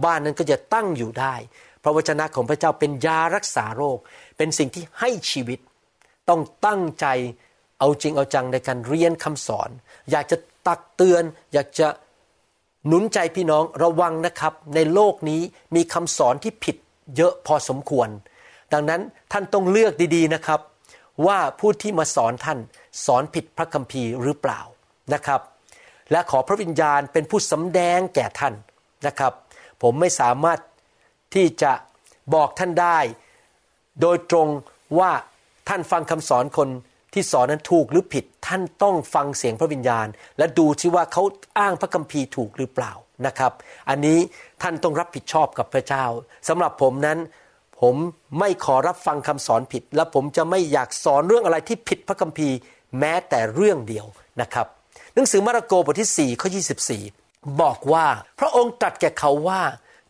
[0.05, 1.35] บ้านนั้นก็จะตั้งอยู่ได้
[1.81, 3.99] เพราะวจนะของพระเจ้าเป็นยารักษาโรค
[4.37, 5.59] เป็นสิ่งที่ให้ชีวิต
[6.29, 7.07] ต้องตั้งใจ
[7.79, 9.71] เอาจริงเอาจังในการเรียนคำสอน
[10.11, 11.89] อยากจะตักเตือน อยากจะ
[12.87, 15.41] หนุนใจพี่น้องระวังนะครับ ในโลกนี้
[15.75, 16.77] มีคำสอนที่ผิด
[17.17, 18.09] เยอะพอสมควร
[18.73, 19.01] ดังนั้น
[19.33, 20.61] ท่านต้องเลือกดีๆนะครับ
[21.27, 22.59] ว่าผู้ที่มาสอนท่าน
[23.05, 24.61] สอนผิดพระคัมภีร์หรือเปล่า
[25.15, 25.41] นะครับ
[26.11, 28.55] และขอพระวิญญาณเป็นผู้สำแดงแก่ท่าน
[29.07, 29.33] นะครับ
[29.83, 30.59] ผมไม่สามารถ
[31.35, 31.73] ที่จะ
[32.35, 32.99] บอกท่านได้
[34.01, 34.49] โดยตรง
[34.99, 35.11] ว่า
[35.69, 36.69] ท่านฟังคำสอนคน
[37.12, 40.07] ที่สอนนั้นถูกหรือผิด ท่านต้องฟังเสียงพระวิญญาณ
[40.39, 41.23] และดูที่ว่าเขา
[41.59, 42.93] อ้างพระคัมภีร์ถูกหรือเปล่า
[43.27, 43.53] นะครับ
[43.89, 44.19] อันนี้
[44.62, 46.05] ท่านต้องรับผิดชอบกับพระเจ้า
[46.49, 47.19] สำหรับผมนั้น
[47.81, 47.95] ผม
[48.39, 52.57] ไม่ขอรับฟังคำสอนผิด และผมจะไม่อยากสอนเรื่องอะไรที่ผิดพระคัมภีร์
[52.99, 54.07] แม้แต่เรื่องเดียว
[54.41, 54.67] นะครับ
[55.15, 56.49] หนังสือมาระโกบทที่4ข้อ
[56.89, 57.26] 24
[57.61, 58.07] บอกว่า
[58.41, 59.63] พระองค์ตรัสแก่เขาว่า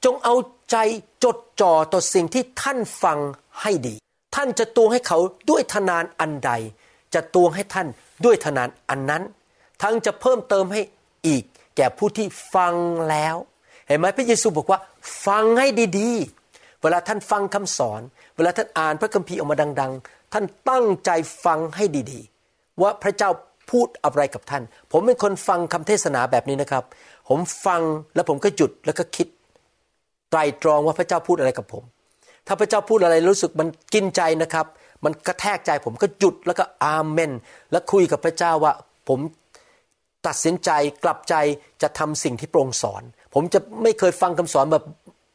[0.05, 0.35] จงเอา
[0.71, 0.77] ใจ
[1.25, 3.19] จดจ่อต่อสิ่งที่ท่านฟัง
[3.61, 3.95] ให้ดี
[4.35, 5.19] ท่านจะตวงให้เขา
[5.51, 6.53] ด้วยทนานอันใด
[7.15, 7.87] จะตวงให้ท่าน
[8.25, 9.23] ด้วยทนานอันนั้น
[9.83, 10.81] ทั้งจะเพิ่มเติมให้
[11.27, 11.45] อีก
[11.77, 12.75] แก่ผู้ที่ฟัง
[13.11, 13.37] แล้ว
[13.87, 14.79] เห็นไหมพระเยซูบอกว่า
[15.27, 15.67] ฟังให้
[15.99, 18.01] ดีๆ เวลาท่านฟังคำสอน
[18.37, 21.11] เวลาท่านอ่านพระคัมภีร์ออกมาดัง ๆ ท่านตั้งใจ
[21.45, 23.31] ฟังให้ดีๆ ว่าพระเจ้า
[23.71, 26.85] พูดอะไรกับท่าน ผมเป็นคนฟังคำเทศนาแบบนี้นะครับ
[27.29, 27.83] ผมฟัง
[28.15, 29.29] แล้วผมก็หยุดแล้วก็คิด
[30.31, 31.85] ไตรตรองว่าพระเจ้าพูดอะไรกับผม
[32.47, 34.67] ถ้าพระเจ้าพูดอะไรรู้สึกมันกินใจนะครับ
[35.05, 37.33] มันกระแทกใจผมก็หยุดแล้วก็อาเมน
[37.73, 38.73] แล้วคุยกับพระเจ้าว่า
[39.09, 39.21] ผม
[40.27, 40.71] ตัดสินใจ
[41.05, 41.35] กลับใจ
[41.83, 43.03] จะทำสิ่งที่โปร่งสอน
[43.35, 44.85] ผมจะไม่เคยฟังคำสอนแบบ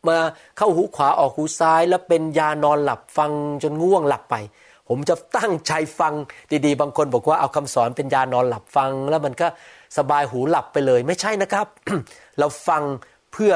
[0.09, 0.17] มา
[0.57, 3.31] เข้าหูขวาออกหูซ้าย แล้วเป็นยานอนหลับฟัง
[3.63, 4.35] จนง่วงหลับไป
[4.89, 6.13] ผมจะตั้งใจฟัง
[6.65, 9.47] ดีๆ บางคนบอกว่าเอาคำสอนเป็นยานอนหลับฟัง แล้วมันก็
[9.97, 11.67] สบายหูหลับไปเลยไม่ใช่นะครับ
[12.39, 12.83] เราฟัง
[13.31, 13.53] เพื่อ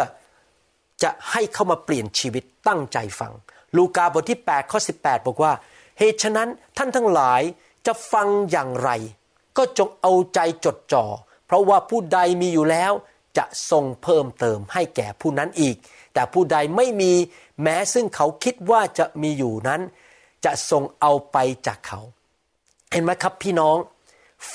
[1.04, 3.34] จะให้เข้ามาเปลี่ยนชีวิตตั้งใจฟัง
[3.78, 5.54] ลูกาบทที่8ข้อ18 บอกว่า
[6.00, 7.42] เหตุฉะนั้นท่านทั้งหลาย
[7.86, 8.90] จะฟังอย่างไร
[9.58, 11.06] ก็จงเอาใจจดจ่อ
[11.46, 12.92] เพราะว่าผู้ใดมีอยู่แล้ว
[13.38, 15.76] จะทรงเพิ่มเติมให้แก่ผู้นั้นอีก
[16.14, 17.14] แต่ผู้ใดไม่มี
[17.62, 19.82] แม้ซึ่งเขาคิดว่าจะมีอยู่นั้น
[20.46, 22.00] จะทรงเอาไปจากเขา
[22.92, 23.78] เห็นไหมครับพี่น้อง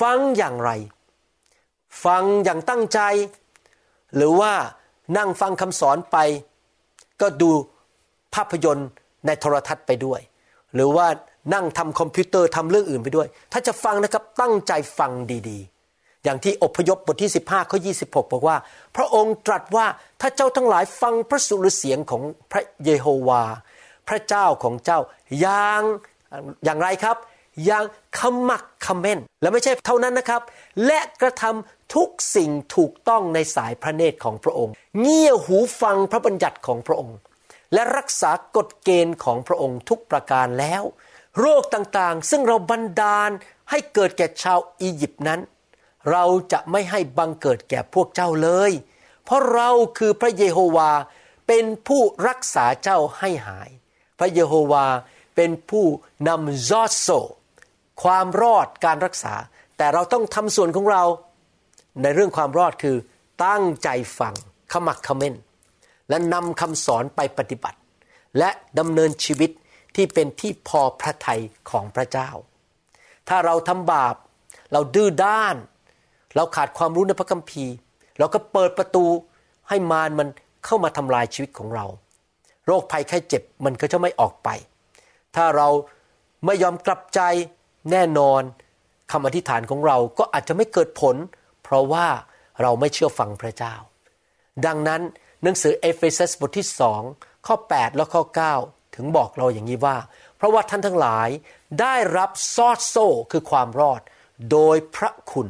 [0.00, 0.70] ฟังอย่างไร
[2.04, 3.00] ฟังอย่างตั้งใจ
[4.16, 4.52] หรือว่า
[5.16, 6.16] นั่งฟังคำสอนไป
[7.20, 7.50] ก็ดู
[8.34, 8.88] ภาพยนตร์
[9.26, 10.20] ในโทรทัศน์ไปด้วย
[10.74, 11.06] หรือว่า
[11.54, 15.12] นั่งทำคอมพิวเตอร์ทำเรื่องอื่นไปด้วย ถ้าจะฟังนะครับตั้งใจฟัง
[15.48, 18.56] ดีๆ อย่างที่อพยพบทที่ 15ข้อ26 บอกว่า
[18.96, 19.86] พระองค์ตรัสว่า
[20.20, 22.22] ถ้าเจ้าทั้งหลายฟังพระสุรเสียงของ
[22.52, 23.42] พระเยโฮวา
[24.08, 25.00] พระเจ้าของเจ้า
[25.40, 25.82] อย่าง
[26.64, 27.16] อย่างไรครับ
[27.64, 27.84] อย่าง
[28.18, 30.42] ขมักขม้นและไม่ใช่เท่านั้นนะครับ
[30.86, 37.16] และกระทำ ทุกสิ่งถูกต้องในสายพระเนตรของพระองค์ เงี่ยหูฟังพระบัญญัติของพระองค์
[37.72, 40.82] และรักษากฎเกณฑ์ของพระองค์ทุกประการแล้ว
[41.40, 43.30] โรคต่างๆ ซึ่งเราบันดาล
[43.70, 45.40] ให้เกิดแก่ชาวอียิปต์นั้น
[46.10, 48.72] เราจะไม่ให้บังเกิดแก่พวกเจ้าเลย
[49.24, 50.90] เพราะเราคือพระเยโฮวา
[51.46, 53.70] เป็นผู้รักษาเจ้าให้หาย
[54.18, 54.86] พระเยโฮวา
[55.36, 55.86] เป็นผู้
[56.28, 57.08] นำยอดโซ
[58.02, 59.34] ความรอดการรักษา
[59.76, 61.04] แต่เราต้องทำส่วนของเรา
[62.02, 62.96] ในเรื่องความรอดคือ
[63.44, 64.34] ตั้งใจฟัง
[64.72, 65.34] ขมักขม้น
[66.08, 67.78] และนำคำสอนไปปฏิบัติ
[68.38, 69.50] และดำเนินชีวิต
[69.96, 72.30] ที่เป็นที่พอพระทัยของพระเจ้า
[73.28, 74.14] ถ้าเราทำบาป
[74.72, 75.56] เราดื้อด้าน
[76.36, 77.74] เราขาดความรู้ในพระคัมภีร์
[78.18, 79.04] เราก็เปิดประตู
[79.68, 80.28] ให้มารมัน
[80.64, 81.86] เข้ามาทำลายชีวิตของเรา
[82.66, 84.48] โรคภัยไข้เจ็บมันก็จะไม่ออกไป
[85.36, 85.68] ถ้าเรา
[86.46, 87.20] ไม่ยอมกลับใจ
[87.90, 88.42] แน่นอน
[89.12, 91.16] คำอธิษฐานของเราก็อาจจะไม่เกิดผล
[91.72, 92.06] ราะว่า
[92.62, 93.74] เราไม่เชื่อฟังพระเจ้า
[94.66, 95.02] ดังนั้น
[95.42, 97.02] หนังสือเอเฟซัสบทที่สอง
[97.46, 98.22] ข้อ 8 และข้อ
[98.60, 99.96] 9 ถึงบอกเราอย่างนี้ว่า
[100.36, 101.28] เพราะว่าท่านทั้งหลาย
[101.80, 104.00] ได้รับซอดโซ่คือความรอด
[104.50, 105.48] โดยพระคุณ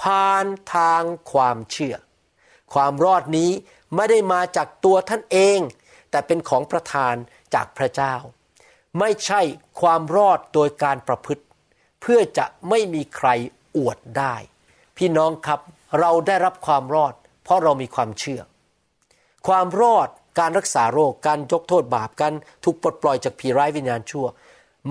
[0.00, 1.96] ผ่านทางความเชื่อ
[2.74, 3.50] ความรอดนี้
[3.96, 5.60] ไม่ได้มาจากตัวท่านเอง
[6.10, 7.14] แต่เป็นของประทาน
[7.54, 8.14] จากพระเจ้า
[8.98, 9.40] ไม่ใช่
[9.80, 11.44] ความรอดโดยการประพฤติ
[12.00, 13.28] เพื่อจะไม่มีใคร
[13.76, 14.34] อวดได้
[14.98, 15.60] พี่น้องครับ
[16.00, 18.40] เราได้รับความรอด เพราะเรามีความเชื่อ
[19.48, 20.08] ความรอด
[20.40, 22.32] การรักษาโรคการยกโทษบาปการ
[22.64, 24.26] ถูกปลดปล่อยจากผีร้ายวิญญาณชั่ว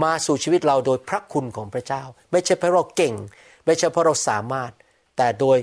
[0.03, 3.13] มาสู่ชีวิตเราโดยพระคุณของพระเจ้า ไม่ใช่เพราะเราเก่ง
[3.65, 4.71] ไม่ใช่เพราะเราสามารถ
[5.17, 5.57] แต่โดย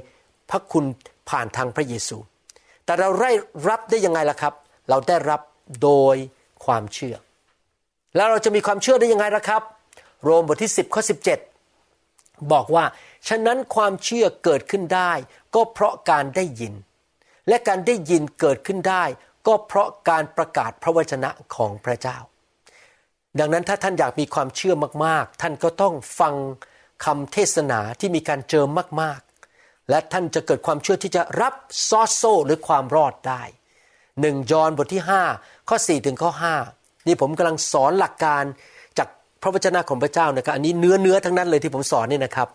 [0.50, 0.84] พระคุณ
[1.30, 2.16] ผ่านทางพระเยซู
[2.84, 3.30] แต่เราได้
[3.68, 4.54] รับได้ยังไงล่ะครับ
[4.88, 5.40] เราได้รับ
[5.82, 6.16] โดย
[6.64, 7.16] ความเชื่อ
[8.16, 9.62] แล้วเราจะมีความเชื่อได้ยังไงล่ะครับ
[10.22, 11.02] โรมบทที่ 10ข้อ
[11.76, 12.84] 17 บอกว่า
[13.28, 15.12] ฉะนั้นความเชื่อเกิดขึ้นได้
[15.54, 16.74] ก็เพราะการได้ยิน
[17.48, 19.04] และการได้ยินเกิดขึ้นได้
[19.46, 22.18] ก็เพราะการประกาศพระวจนะของพระเจ้า
[23.38, 26.34] ดังนั้นถ้าท่านอยากมีความเชื่อมากๆ ท่านก็ต้องฟัง
[27.04, 28.68] คำเทศนาที่มีการเจิม
[29.02, 31.54] มากๆ และท่านจะเกิดความเชื่อที่จะรับ
[31.88, 33.42] ซอสโซหรือความรอดได้
[34.20, 35.02] หนึ่งยอห์นบทที่
[35.34, 36.30] 5 ข้อ 4 ถึงข้อ
[36.70, 38.44] 5 นี่ผมกำลังสอนหลักการ
[38.98, 39.08] จาก
[39.42, 42.48] พระวจนะของพระเจ้านะครับ อันนี้เนื้อเนื้อทั้งนั้นเลยที่ผมสอนนี่นะครับ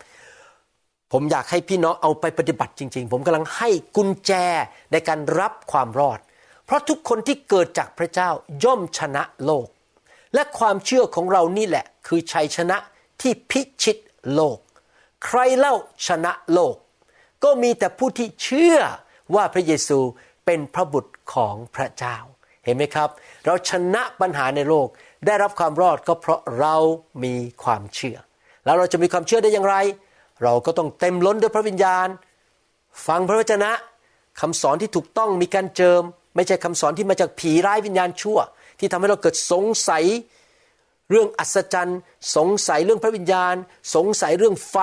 [1.12, 4.32] ผมอยากให้พี่น้องเอาไปปฏิบัติจริง ๆ ผมกำลังให้กุญแจ
[4.92, 6.18] ในการรับความรอด
[6.66, 8.30] เพราะทุกคนที่เกิดจากพระเจ้า
[8.64, 9.68] ย่อมชนะโลก
[10.34, 12.76] และความเชื่อของเรานี่แหละ คือชัยชนะ
[13.20, 13.96] ที่พิชิต
[14.34, 14.58] โลก
[15.24, 15.74] ใครเล่า
[16.06, 16.76] ชนะโลก
[17.44, 18.78] ก็มีแต่ผู้ที่เชื่อ
[19.34, 19.98] ว่าพระเยซู
[20.46, 22.16] เป็นพระบุตรของพระเจ้า
[22.64, 23.08] เห็นไหมครับ
[23.46, 24.88] เราชนะปัญหาในโลก
[25.26, 26.76] ได้รับความรอดก็เพราะเรา
[27.24, 28.18] มีความเชื่อ
[28.64, 29.76] แล้วเราจะมีความเชื่อได้อย่างไร
[30.42, 32.08] เราก็ต้องเต็มล้นด้วยพระวิญญาณ
[33.06, 33.70] ฟังพระวจนะ
[34.40, 36.02] คำสอนที่ถูกต้องมีการเจิม
[36.34, 38.38] ไม่ใช่คำสอนที่มาจากผีร้ายวิญญาณชั่ว
[38.78, 40.04] ที่ทำให้เราเกิดสงสัย
[41.10, 41.98] เรื่องอัศจรรย์
[42.36, 43.54] สงสัยเรื่องพระวิญญาณ
[43.94, 44.76] สงสัยเรื่องไฟ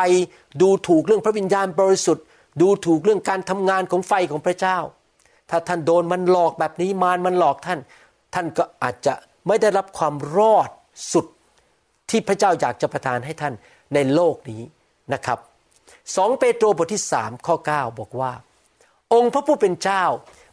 [0.62, 2.26] ดูถูกเรื่องพระวิญญาณบริสุทธิ์
[2.62, 4.78] ดูถูกเรื่องการทำงานของไฟของพระเจ้า
[5.50, 7.80] ถ้าท่านโดนมันหลอกแบบนี้มารมันหลอกท่าน
[8.34, 9.14] ท่านก็อาจจะ
[9.48, 10.70] ไม่ได้รับความรอด
[11.14, 11.26] สุด
[12.10, 13.54] ที่พระเจ้าอยากจะประทานให้ท่าน
[13.94, 14.62] ในโลกนี้
[15.14, 15.40] นะครับ
[16.16, 18.32] สองเปโตรบทที่สามข้อ9บอกว่า
[19.14, 20.04] องค์พระผู้เป็นเจ้า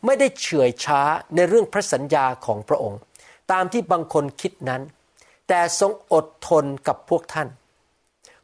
[0.05, 1.01] ไม่ได้เฉื่อยช้า
[1.35, 3.01] ในเรื่องพระสัญญาของพระองค์
[3.53, 4.83] ตามที่บางคนคิดนั้น
[5.49, 7.49] แต่ทรงอดทนกับพวกท่าน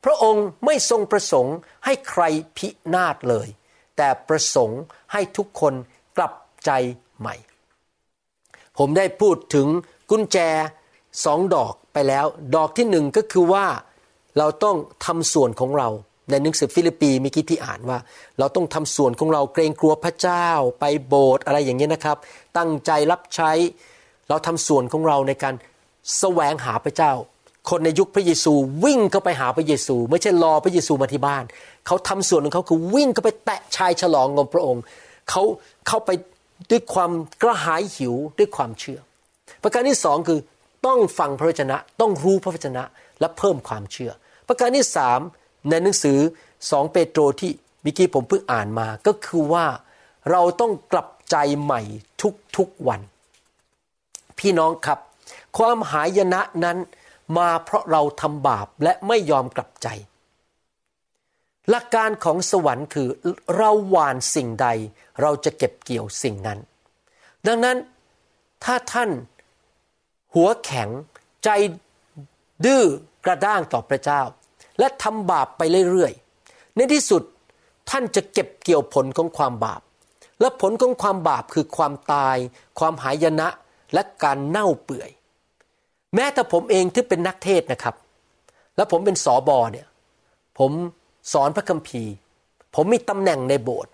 [0.05, 2.23] พระองค์ไม่ทรงประสงค์ให้ใคร
[2.57, 3.49] พินาศเลย
[3.97, 4.81] แต่ประสงค์
[5.13, 5.75] ให้ทุกคน
[6.17, 6.71] กลับใจ
[7.19, 7.35] ใหม่
[8.79, 9.67] ผมได้พูดถึง
[10.11, 10.39] กุญแจ
[11.25, 13.67] สองดอกไปแล้ว ดอกที่หนึ่งก็คือว่า
[14.39, 15.89] เราต้องทำส่วนของเรา
[16.31, 17.99] ในหนังสือฟิลิปปีเมื่อกี้ที่อ่านว่า
[18.39, 20.49] เราต้องทำส่วนของเราเกรงกลัวพระเจ้า
[20.81, 22.17] ไปโบสถ์อะไรอย่างนี้นะครับ
[22.57, 23.53] ตั้งใจรับใช้
[24.29, 25.55] เราทำส่วนของเราในการ
[26.19, 27.13] แสวงหาพระเจ้า
[27.71, 28.53] คนในยุคพระเยซู
[28.85, 31.45] วิ่งเข้าไปหาพระเยซู ไม่ใช่รอพระเยซูมาที่บ้าน
[31.87, 34.83] เขาทำส่วนของเขาคือวิ่งเข้าไปแตะชายฉลองของพระองค์
[35.31, 35.43] เขา
[35.89, 36.11] เข้าไป
[36.71, 37.11] ด้วยความ
[37.43, 39.01] กระหายหิวด้วยความเชื่อ
[39.63, 40.39] ประการที่สองคือ
[40.87, 42.83] ต้องฟังพระวจนะ ต้องรู้พระวจนะ
[43.21, 44.13] และเพิ่มความเชื่อ
[44.47, 45.21] ประการที่สาม
[45.69, 46.19] ในหนังสือ
[46.71, 47.53] สองเปโตรที่
[47.83, 49.67] เมื่อกี้ผมเพิ่งอ่านมาก็คือว่า
[50.31, 51.81] เราต้องกลับใจใหม่
[52.57, 53.01] ทุกๆวัน
[54.39, 54.99] พี่น้องครับ
[55.57, 56.79] ความหายนะนั้น
[57.39, 59.89] มาเพราะเราทำบาปและไม่ยอมกลับใจ
[61.71, 63.09] หลักการของสวรรค์คือ
[63.57, 64.69] เราหวานสิ่งใด
[65.21, 66.59] เราจะเก็บเกี่ยวสิ่งนั้น
[67.47, 67.77] ดังนั้น
[68.65, 69.11] ถ้าท่าน
[70.35, 70.89] หัวแข็ง
[71.45, 71.49] ใจ
[72.65, 72.85] ดื้อ
[73.27, 74.23] กระด้างต่อพระเจ้า
[74.79, 77.23] และทำบาปไปเรื่อยๆ ในที่สุด
[77.91, 79.81] ท่านจะเก็บเกี่ยวผลของความบาป
[80.41, 82.37] และผลของความบาปคือความตาย
[82.79, 83.49] ความหายนะ
[83.95, 85.11] และการเน่าเปื่อย
[86.15, 87.95] แม้แต่ผมเองที่เป็นนักเทศนะครับ
[88.77, 89.87] และผมเป็นสอบอเนี่ย
[90.59, 90.73] ผม
[91.33, 92.13] สอนพระคัมภีร์
[92.75, 93.93] ผมมีตำแหน่งในโบสถ์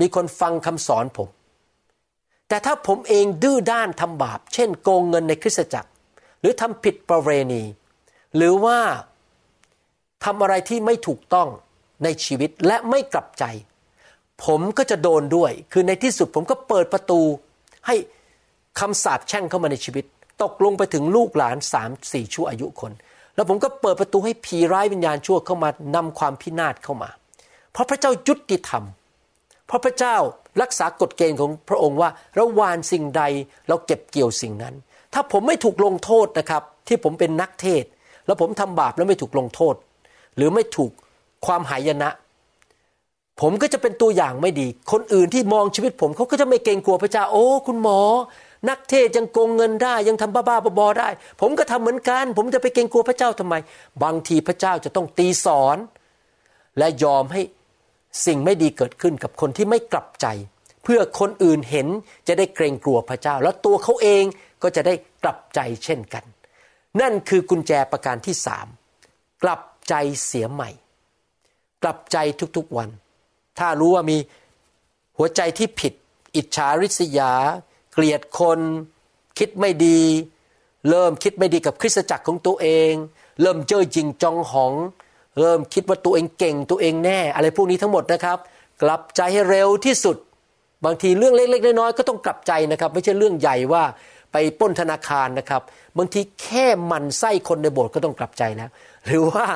[0.00, 1.28] มีคนฟังคำสอนผม
[2.48, 5.90] แต่ถ้าผมเองดื้อด้านทำบาป เช่นโกงเงินในคริสตจักร
[6.40, 7.62] หรือทำผิดประเวณี
[8.36, 8.78] หรือว่า
[10.24, 11.48] ทำอะไรที่ไม่ถูกต้อง
[12.04, 13.44] ในชีวิตและไม่กลับใจ
[14.44, 17.20] ผมก็จะโดนด้วย คือในที่สุดผมก็เปิดประตู
[17.86, 17.94] ให้
[18.80, 20.04] คำสาปแช่งเข้ามาในชีวิต
[20.42, 22.92] ตกลงไปถึงลูกหลานสามสี่ชั่วอายุคน
[23.34, 27.10] แล้วผมก็เปิดประตูให้ผีร้ายวิญญาณชั่วเข้ามานำความพินาศเข้ามา
[27.72, 28.84] เพราะพระเจ้ายุติธรรม
[29.66, 30.16] เพราะพระเจ้า
[30.62, 33.22] รักษากฎเกณฑ์ของพระองค์ว่าเราวานสิ่งใด
[33.68, 34.74] เราเก็บเกี่ยวสิ่งนั้น
[35.14, 37.84] ถ้าผมไม่ถูกลงโทษนะครับ ที่ผมเป็นนักเทศ
[38.32, 39.74] แล้วผมทำบาปแล้วไม่ถูกลงโทษ
[40.36, 40.90] หรือไม่ถูก
[41.46, 42.10] ความหายนะ
[43.40, 48.00] ผมก็จะเป็นตัวอย่างไม่ดี คนอื่นที่มองชีวิตผมเขาก็จะไม่เกรงกลัวพระเจ้าโอ้ คุณหมอ
[48.68, 51.08] นักเทศยังโกงเงินได้ ยังทำบ้าๆบอๆได้
[51.40, 53.54] ผมก็ทำเหมือนกัน ผมจะไปเกรงกลัวพระเจ้าทำไม
[54.02, 55.76] บางทีพระเจ้าจะต้องตีสอน
[56.78, 57.42] และยอมให้
[58.26, 60.26] สิ่งไม่ดีเกิดขึ้นกับคนที่ไม่กลับใจ
[60.84, 61.88] เพื่อคนอื่นเห็น
[62.28, 64.24] จะได้เกรงกลัวพระเจ้า แล้วตัวเขาเอง
[64.62, 66.24] ก็จะได้กลับใจเช่นกัน
[67.00, 68.66] นั่นคือกุญแจประการที่สาม
[69.42, 69.94] กลับใจ
[70.26, 70.70] เสียใหม่
[71.82, 72.16] กลับใจ
[72.56, 72.88] ทุกๆวัน
[73.58, 74.18] ถ้ารู้ว่ามี
[75.18, 75.92] หัวใจที่ผิด
[76.36, 77.32] อิจฉาริษยา
[77.92, 78.60] เกลียดคน
[79.38, 80.00] คิดไม่ดี
[80.88, 82.92] เริ่มคิดไม่ดีกับคริสตจักรของตัวเอง
[83.42, 84.72] เริ่มเจ้อจริงจองหอง
[85.40, 88.38] เริ่มคิดว่าตัวเองเก่งตัวเองแน่ อะไรพวกนี้ทั้งหมดนะครับ
[88.82, 90.16] กลับใจให้เร็วที่สุด
[90.84, 93.84] บางทีเรื่องเล็ก ๆ น้อยๆก็ต้องกลับใจนะครับ ไม่ใช่เรื่องใหญ่ว่า
[94.32, 95.62] ไปป้นธนาคารนะครับ
[95.98, 98.70] บางทีแค่มันไส้คนในโบสถ์ก็ต้องกลับใจแล้ว
[99.06, 99.46] หรือว่า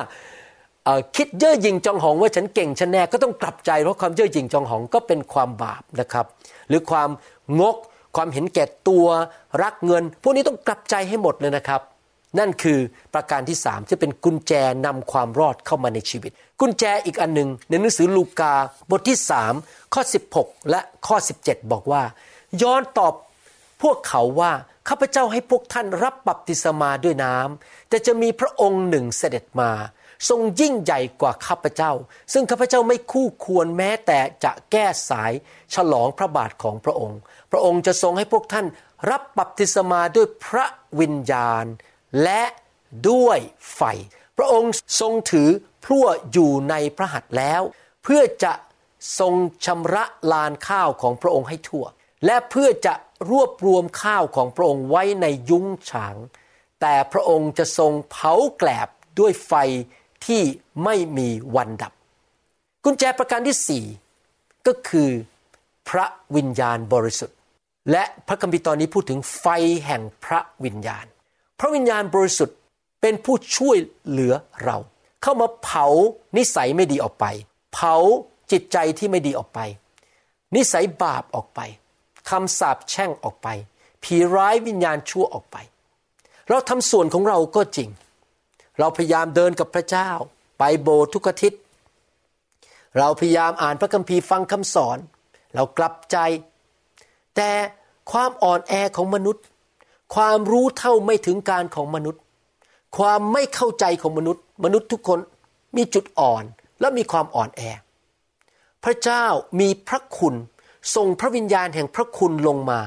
[1.15, 6.25] คิดเย่อหยิ่งจองหองว่าฉันเก่งฉันแน่ก็ต้องกลับใจ เพราะความเย่อหยิ่งจองหองก็เป็นความบาปนะครับ
[6.69, 7.09] หรือความ
[7.59, 7.75] งก
[8.15, 9.05] ความเห็นแก่ตัว
[9.63, 11.81] รักเงิน พวกนี้ต้องกลับใจให้หมดเลยนะครับ
[12.39, 12.79] นั่นคือ
[13.13, 14.53] ประการที่สามที่เป็นกุญแจ
[14.85, 18.53] นำความรอดเข้ามาในชีวิต กุญแจอีกอันหนึ่งในหนังสือลูกา
[18.89, 19.53] บทที่สาม
[19.93, 20.01] ข้อ
[20.35, 22.03] 16 และข้อ 17 บอกว่า
[22.61, 23.13] ย้อนตอบ
[23.81, 24.51] พวกเขาว่า
[24.89, 29.71] ข้าพเจ้าให้พวกท่านรับบัพติศมาด้วยน้ำแต่จะมีพระองค์หนึ่งเสด็จมา
[30.29, 31.91] ทรงยิ่งใหญ่กว่าข้าพเจ้า
[32.33, 35.31] ซึ่งข้าพเจ้าไม่คู่ควรแม้แต่จะแก้สาย
[35.73, 37.19] ฉลองพระบาทของพระองค์
[37.51, 38.65] พระองค์จะทรงให้พวกท่าน
[39.11, 40.65] รับบัพติศมาด้วยพระ
[40.99, 41.65] วิญญาณ
[42.23, 42.43] และ
[43.09, 43.39] ด้วย
[43.75, 43.81] ไฟ
[44.37, 45.49] พระองค์ทรงถือ
[45.83, 47.61] พลั่วอยู่ในพระหัตถ์แล้ว
[48.03, 48.53] เพื่อจะ
[49.19, 49.33] ทรง
[49.65, 51.85] ชำระลานข้าวของพระองค์ให้ทั่ว
[52.25, 52.93] และเพื่อจะ
[53.29, 56.15] รวบรวมข้าวของพระองค์ไว้ในยุ้งฉาง
[56.81, 59.53] แต่พระองค์จะทรงเผาแกลบด้วยไฟ
[60.25, 60.41] ที่
[60.83, 61.93] ไม่มีวันดับ
[62.83, 63.85] กุญแจประการที่สี่
[64.67, 65.09] ก็คือ
[65.89, 67.37] พระวิญญาณบริสุทธิ์
[67.91, 69.45] และพระคัมภีร์ตอนนี้พูดถึงไฟ
[69.85, 71.05] แห่งพระวิญญาณ
[71.59, 72.57] พระวิญญาณบริสุทธิ์
[73.01, 73.77] เป็นผู้ช่วย
[74.07, 74.77] เหลือเรา
[75.21, 75.85] เข้ามาเผา
[76.37, 77.25] นิสัยไม่ดีออกไป
[77.73, 77.95] เผา
[78.51, 79.59] จิตใจที่ไม่ดีออกไป
[80.55, 81.59] นิสัยบาปออกไป
[82.29, 83.47] คำสาปแช่งออกไป
[84.03, 85.57] ผีร้ายวิญญาณชั่วออกไป
[86.49, 87.89] เราทำส่วนของเราก็จริง
[88.79, 90.09] เราพยายามเดินกับพระเจ้า
[90.59, 91.59] ไปโบสถ์ทุกอาทิตย์
[92.97, 94.97] เราพยายามอ่านพระคัมภีร์ฟังคำสอน
[95.55, 96.17] เรากลับใจ
[97.35, 97.51] แต่
[98.11, 99.43] ความอ่อนแอของมนุษย์
[100.15, 102.21] ความรู้เท่าไม่ถึงการของมนุษย์
[102.97, 105.19] ความไม่เข้าใจของมนุษย์ มนุษย์ทุกคน
[105.75, 106.43] มีจุดอ่อน
[106.79, 107.61] และมีความอ่อนแอ
[108.83, 109.25] พระเจ้า
[109.59, 110.35] มีพระคุณ
[110.95, 112.79] ส่งพระวิญญาณแห่งพระคุณลงมา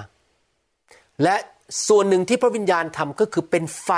[1.23, 1.37] และ
[1.89, 3.91] ส่วนหนึ่งที่พระวิญญาณทำก็คือเป็นไฟ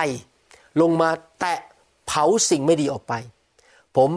[0.81, 1.59] ลงมาแตะ
[2.07, 3.12] เผาสิ่งไม่ดีออกไป
[3.96, 4.11] ผม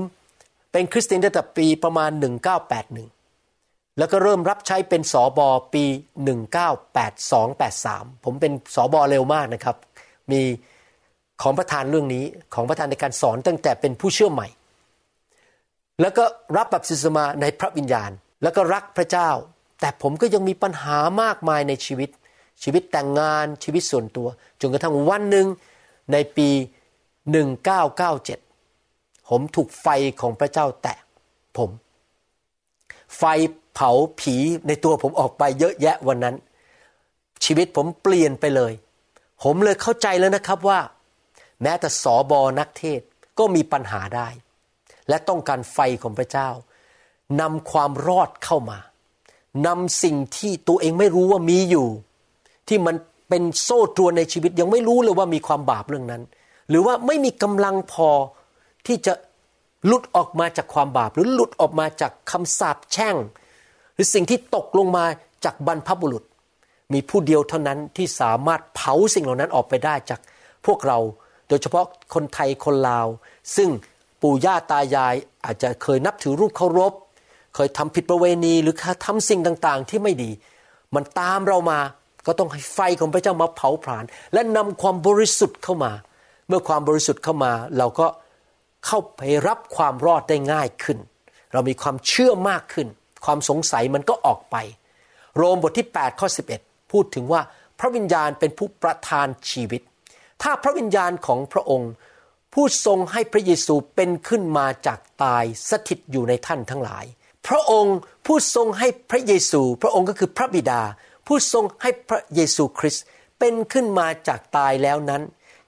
[0.71, 2.11] เป็นคริสเตียนตั้งแต่ปีประมาณ
[2.85, 5.83] 1981 แล้วก็เริ่มรับใช้เป็นสอบอปี
[7.03, 9.75] 1982-83 ผมเป็นสอบอเร็วมากนะครับ
[10.31, 10.41] มี
[11.41, 14.47] ของประธานเรื่องนี้ของประธานในการสอนตั้งแต่เป็นผู้เชื่อใหม่
[16.01, 16.25] แล้วก็
[16.57, 18.11] รับบัพติศมาในพระวิญญาณ
[18.43, 19.29] แล้วก็รักพระเจ้า
[19.79, 22.09] แต่ผมก็ยังมีปัญหามากมายในชีวิต
[22.63, 24.27] ชีวิตแต่งงานชีวิตส่วนตัว
[24.61, 25.47] จนกระทั่งวันหนึ่ง
[26.11, 26.49] ในปี
[28.09, 29.87] 1997 ผมถูกไฟ
[30.21, 30.97] ของพระเจ้าแตะ
[31.57, 31.69] ผม
[33.17, 33.23] ไฟ
[33.73, 34.35] เผาผี
[34.67, 36.35] ในตัวผมออกไปเยอะแยะวันนั้น
[37.45, 38.73] ชีวิตผมเปลี่ยนไปเลย
[39.43, 40.79] ผมเลยเข้าใจแล้วนะครับว่า
[41.61, 43.01] แม้แต่สอบอนักเทศ
[43.39, 44.27] ก็มีปัญหาได้
[45.09, 46.49] และต้องการไฟของพระเจ้า
[47.41, 48.79] นำความรอดเข้ามา
[49.67, 51.87] นำสิ่งที่ตัวเองไม่รู้ว่ามีอยู่
[52.67, 52.95] ที่มัน
[53.29, 56.21] เป็นโซ่ตรวนในชีวิตยังไม่รู้เลยว่ามีความบาปเรื่องนั้น
[56.69, 58.09] หรือว่าไม่มีกำลังพอ
[58.87, 59.13] ที่จะ
[59.85, 63.15] หลุดออกมาจากความบาป หรือหลุดออกมาจากคำสาปแช่ง
[63.93, 65.05] หรือสิ่งที่ตกลงมา
[65.45, 66.23] จากบรรพบุรุษ
[66.93, 70.19] มีผู้เดียวเท่านั้นที่สามารถเผาสิ่งเหล่านั้นออกไปได้จาก
[70.65, 70.99] พวกเรา
[71.47, 73.07] โดยเฉพาะคนไทยคนลาว
[73.55, 73.69] ซึ่ง
[74.21, 75.15] ปู่ย่าตายาย
[75.45, 76.93] อาจจะเคยนับถือรูปเคารพ
[77.55, 80.31] เคยทำผิดประเวณีหรือทำสิ่งต่างๆ ที่ไม่ดี
[80.95, 81.79] มันตามเรามา
[82.27, 85.91] ก็ต้องให้ไฟของพระเจ้ามาเผาผลาญและนำความบริสุทธิ์เข้ามา
[86.47, 88.07] เมื่อความบริสุทธิ์เข้ามา เราก็
[88.85, 90.97] เข้าไปรับความรอดได้ง่ายขึ้น
[91.53, 92.87] เรามีความเชื่อมากขึ้น
[93.25, 94.55] ความสงสัยมันก็ออกไป
[95.37, 96.27] โรมบทที่8ข้อ
[96.59, 97.41] 11 พูดถึงว่า
[97.79, 99.81] พระวิญญาณเป็นผู้ประทานชีวิต
[100.41, 101.91] ถ้าพระวิญญาณของพระองค์
[102.53, 107.05] ผู้ทรงให้พระเยซูเป็นขึ้นมาจากตายสถิตอยู่ในท่านทั้งหลาย
[107.47, 110.81] พระองค์ผู้ทรงให้พระเยซู พระองค์ก็คือพระบิดา
[111.27, 113.03] ผู้ทรงให้พระเยซูคริสต์
[113.39, 115.21] เป็นขึ้นมาจากตายแล้วนั้น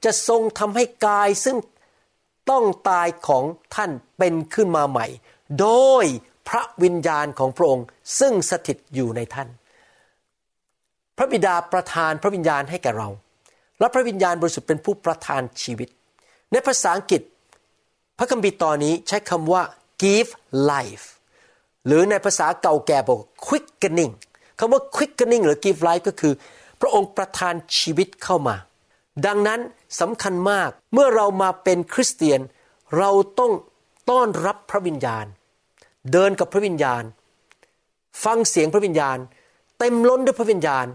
[0.04, 1.58] จะทรงทำให้กายซึ่ง
[2.50, 3.44] ต้องตายของ
[3.76, 5.08] ท่านเป็นขึ้นมาใหม่
[5.60, 5.70] โด
[6.04, 6.06] ย
[6.50, 7.86] พระวิญญาณของพระองค์
[8.20, 9.50] ซึ่งสถิตอยู่ในท่าน
[11.18, 13.10] พระบิดาประทานพระวิญญาณให้แก่เรา
[13.80, 15.90] และพระวิญญาณบริสุทธิ์เป็นผู้ประทานชีวิต
[16.52, 17.22] ในภาษาอังกฤษ
[18.18, 19.64] พระคัมภีร์ตอนนี้ใช้คำว่า
[20.04, 20.32] give
[20.72, 21.08] life
[21.88, 24.14] หรือในภาษาเก่าแก่บอก quickening
[24.60, 26.34] คำว่า quickening หรือ give life ก็คือ
[26.82, 28.56] พระองค์ประทานชีวิตเข้ามา
[29.26, 29.60] ดังนั้น
[30.00, 32.40] สำคัญมากเมื่อเรามาเป็นคริสเตียน
[32.98, 33.10] เรา
[33.40, 33.52] ต้อง
[34.10, 35.26] ต้อนรับพระวิญญาณ
[36.12, 37.04] เดินกับพระวิญญาณ
[38.24, 39.18] ฟังเสียงพระวิญญาณ
[39.80, 40.86] เต็มล้นด้วยพระวิญญาณ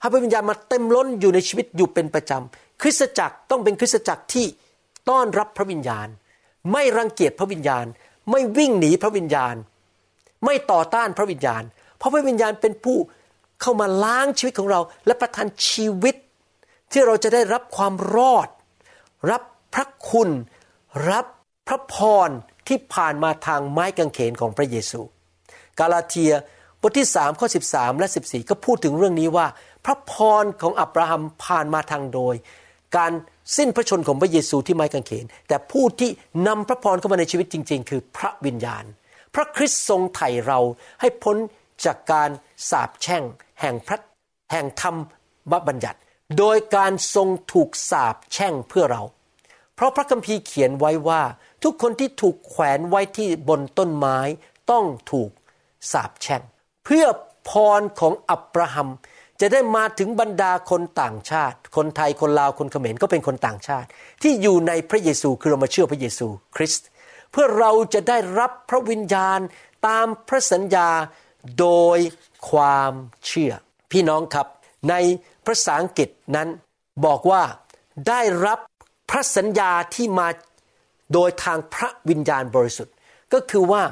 [0.00, 4.46] ให้พระวิญญาณมาเต็มล้นอยู่ในชีวิตอยู่เป็นประจำคริสตจักรต้องเป็นคริสตจักรที่
[5.08, 6.08] ต้อนรับพระวิญญาณ
[6.72, 7.86] ไม่รังเกียจพระวิญญาณ
[8.30, 9.54] ไม่วิ่งหนีพระวิญญาณ
[10.44, 11.62] ไม่ต่อต้านพระวิญญาณ
[11.98, 12.98] เพราะพระวิญญาณเป็นผู้
[13.60, 16.14] เข้ามาล้างชีวิตของเรา และประทานชีวิต
[16.92, 18.48] ที่เราจะได้รับความรอด
[19.30, 19.42] รับ
[19.74, 20.30] พระคุณ
[21.10, 21.26] รับ
[21.68, 22.28] พระพร
[22.68, 25.00] ที่ผ่านมาทางไม้กางเขนของพระเยซู
[25.78, 26.32] กาลาเทีย
[26.80, 29.46] บทที่3ข้อ13 และ 14 ก็พูดถึงเรื่องนี้ว่า
[29.84, 32.34] พระพรของอับราฮัมผ่านมาทางโดย
[32.96, 33.12] การ
[33.56, 36.10] สิ้นพระชนของพระเยซูที่ไม้กางเขน แต่ผู้ที่
[36.46, 38.84] นำพระพรเข้ามาในชีวิตจริง ๆ คือพระวิญญาณ
[39.34, 40.60] พระคริสต์ทรงไถ่เรา
[41.00, 41.36] ให้พ้น
[41.84, 42.30] จากการ
[42.70, 43.24] สาปแช่ง
[43.60, 43.98] แห่งพระ
[44.52, 44.96] แห่งธรรม
[45.68, 45.98] บัญญัติ
[46.38, 49.02] โดยการทรงถูกสาปแช่งเพื่อเรา
[49.74, 51.22] เพราะพระคัมภีร์เขียนไว้ว่า
[51.62, 54.18] ทุกคนที่ถูกแขวนไว้ที่บนต้นไม้
[54.70, 55.30] ต้องถูก
[55.92, 56.42] สาปแช่ง
[56.84, 57.06] เพื่อ
[57.50, 58.88] พรของอับราฮัม
[59.40, 63.88] จะได้มาถึงบรรดาคนต่างชาติ คนไทยคนลาวคนเขมรก็เป็นคนต่างชาติ
[64.22, 66.26] ที่อยู่ในพระเยซูคือเรามาเชื่อพระเยซู
[66.56, 66.86] คริสต์
[67.34, 69.38] เพื่อเราจะได้รับพระวิญญาณ
[69.86, 70.88] ตามพระสัญญา
[71.60, 71.98] โดย
[72.50, 72.92] ความ
[73.26, 73.52] เชื่อ
[73.92, 74.46] พี่น้องครับ
[74.90, 74.94] ใน
[75.46, 76.48] ภาษาอังกฤษนั้น
[77.04, 77.42] บอกว่า
[78.08, 78.58] ได้รับ
[79.10, 80.28] พระสัญญาที่มา
[81.12, 82.94] โดยทางพระวิญญาณบริสุทธิ์
[83.32, 83.82] ก็คือว่า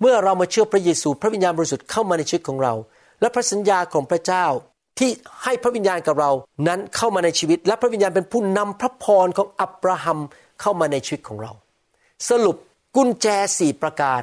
[0.00, 2.74] เมื่อเรามาเชื่อพระเยซู พระวิญญาณบริสุทธิ์เข้ามาในชีวิตของเรา
[3.20, 4.44] และพระสัญญาของพระเจ้า
[4.98, 5.10] ที่
[5.44, 6.30] ให้พระวิญญาณกับเรา
[6.68, 10.18] นั้นเข้ามาในชีวิต และพระวิญญาณเป็นผู้นำพระพรของอับราฮัม
[10.60, 11.52] เข้ามาในชีวิตของเรา
[12.30, 12.56] สรุป
[12.96, 13.26] กุญแจ
[13.58, 14.22] สี่ประการ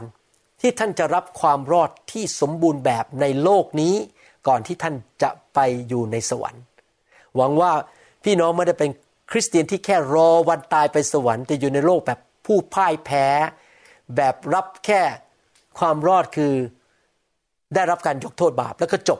[0.61, 3.95] ที่ท่านจะรับความรอดที่สมบูรณ์แบบในโลกนี้
[4.47, 6.63] ก่อนที่ท่านจะไปอยู่ในสวรรค์
[7.35, 7.71] หวังว่า
[8.23, 8.89] พี่น้องไม่ได้เป็น
[9.31, 13.25] คริสเตียนที่แค่รอวันตายไปสวรรค์แต่อยู่ในโลกแบบผู้พ่ายแพ้
[14.15, 15.01] แบบรับแค่
[15.79, 16.53] ความรอดคือ
[17.75, 19.19] ได้รับการยกโทษบาปแล้วก็จบ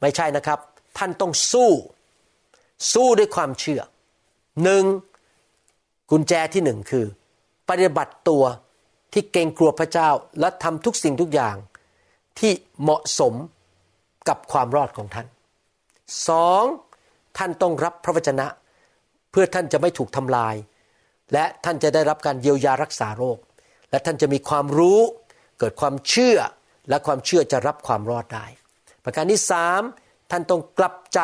[0.00, 0.58] ไม่ใช่นะครับ
[0.98, 1.70] ท่านต้องสู้
[2.92, 3.80] สู้ด้วยความเชื่อ
[4.62, 4.84] หนึ่ง
[6.10, 7.06] กุญแจที่หนึ่งคือ
[7.68, 8.44] ปฏิบัติตัว
[9.12, 11.56] ที่เกรงกลัวพระเจ้าและทำทุกสิ่งทุกอย่าง
[12.38, 12.52] ที่
[12.82, 13.34] เหมาะสม
[14.28, 15.26] กับความรอดของท่าน
[16.28, 16.64] สอง
[17.38, 18.46] ท่านต้องรับพระวจนะ
[19.30, 20.54] เพื่อท่านจะไม่ถูกทำลาย
[21.32, 23.38] และท่านจะได้รับการเยียวยารักษาโรค
[23.90, 25.00] และท่านจะมีความรู้
[25.58, 26.38] เกิดความเชื่อ
[26.88, 28.46] และความเชื่อจะรับความรอดได้
[29.04, 29.82] ประการที่สาม
[30.30, 31.20] ท่านต้องกลับใจ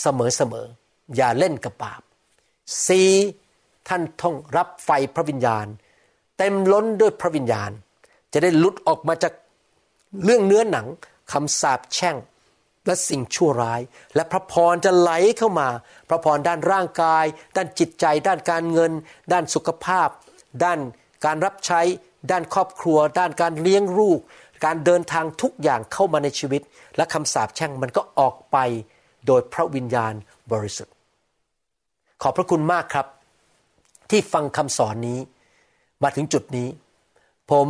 [0.00, 2.02] เสมอๆอย่าเล่นกับบาป
[2.88, 3.10] สี่
[3.88, 5.66] ท่านต้องรับไฟพระวิญญาณ
[6.44, 7.70] เต็มล้นด้วยพระวิญญาณ
[8.32, 9.32] จะได้หลุดออกมาจาก
[10.24, 10.86] เรื่องเนื้อหนัง
[11.32, 12.16] คำสาปแช่ง
[12.86, 13.80] และสิ่งชั่วร้าย
[14.14, 15.68] และพระพรจะไหลเข้ามา
[16.08, 17.24] พระพรด้านร่างกาย
[17.56, 18.92] ด้านจิตใจ ด้านการเงิน
[19.32, 20.08] ด้านสุขภาพ
[20.64, 20.78] ด้าน
[21.24, 21.80] การรับใช้
[22.30, 24.20] ด้านครอบครัว ด้านการเลี้ยงลูก
[24.64, 26.62] การเดินทางทุกอย่างเข้ามาในชีวิต
[26.96, 28.56] และคำสาปแช่งมันก็ออกไป
[29.26, 30.14] โดยพระวิญญาณ
[30.52, 30.94] บริสุทธิ์
[32.22, 33.06] ขอบพระคุณมากครับ
[34.10, 35.20] ที่ฟังคำสอนนี้
[36.02, 36.68] มาถึงจุดนี้
[37.50, 37.68] ผม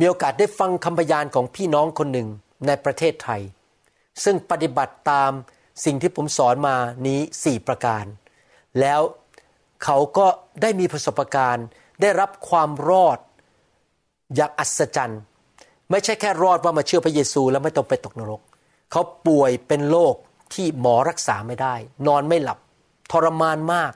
[0.00, 2.28] มีโอกาสได้ฟังคำพยานของพี่น้องคนหนึ่ง
[2.66, 3.40] ในประเทศไทย
[4.24, 5.30] ซึ่งปฏิบัติตาม
[5.84, 8.04] สิ่งที่ผมสอนมานี้สี่ประการ
[8.80, 9.00] แล้ว
[9.84, 10.26] เขาก็
[10.62, 11.66] ได้มีประสบการณ์
[12.02, 13.18] ได้รับความรอด
[14.34, 15.20] อย่างอัศจรรย์
[15.90, 18.40] ไม่ใช่แค่รอดว่ามาเชื่อพระเยซูแล้วไม่ต้องไปตกนรก
[18.92, 20.14] เขาป่วยเป็นโรค
[20.54, 21.74] ที่หมอรักษาไม่ได้
[22.06, 22.58] นอนไม่หลับ
[23.12, 23.92] ทรมานมาก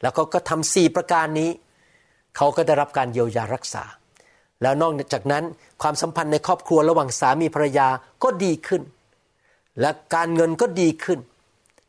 [0.00, 1.50] แล้วเขาก็ทำสี่ประการนี้
[2.36, 3.84] เขาก็ได้รับการเยียวยารักษา
[4.62, 5.44] แล้วนอกจากนั้น
[5.82, 7.88] ความสัมพันธ์ในครอบครัวระหว่างสามีภรรยา
[8.22, 8.82] ก็ดีขึ้น
[9.80, 11.18] และการเงินก็ดีขึ้น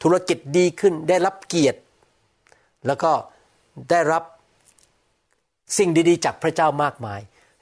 [0.04, 1.80] ธุรกิจดีขึ้นได้รับเกียรติ
[2.88, 3.12] แล้วก็
[3.90, 4.24] ได้รับ
[5.78, 7.20] สิ่งดีๆ จากพระเจ้ามากมาย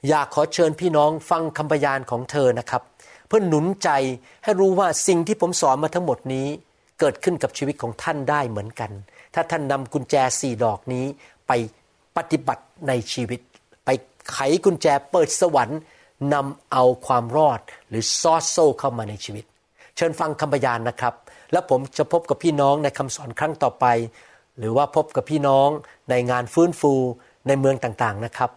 [0.08, 2.82] อยากขอเชิญพี่น้องฟังคำพยานของเธอนะครับ
[3.26, 3.90] เพื่อหนุนใจ
[4.44, 6.46] ให้รู้ว่าสิ่งที่ผมสอนมาทั้งหมดนี้
[7.00, 8.90] เกิดขึ้นกับชีวิตของท่านได้เหมือนกัน
[9.34, 11.06] ถ้าท่านนำกุญแจสี่ดอกนี้
[11.46, 11.52] ไป
[12.16, 13.40] ปฏิบัติในชีวิต
[13.84, 13.88] ไป
[14.32, 15.80] ไขกุญแจเปิดสวรรค์
[16.34, 19.44] นำเอาความรอดหรือซอสโซ่เข้ามาในชีวิต
[19.96, 21.14] เชิญฟังคำพยานนะครับ
[21.52, 23.86] แล้วผมจะพบกับพี่น้องในคำสอนครั้งต่อไป
[24.58, 25.68] หรือว่าพบกับพี่น้อง
[26.10, 26.94] ในงานฟื้นฟู
[27.46, 28.50] ในเมืองต่างๆนะครับ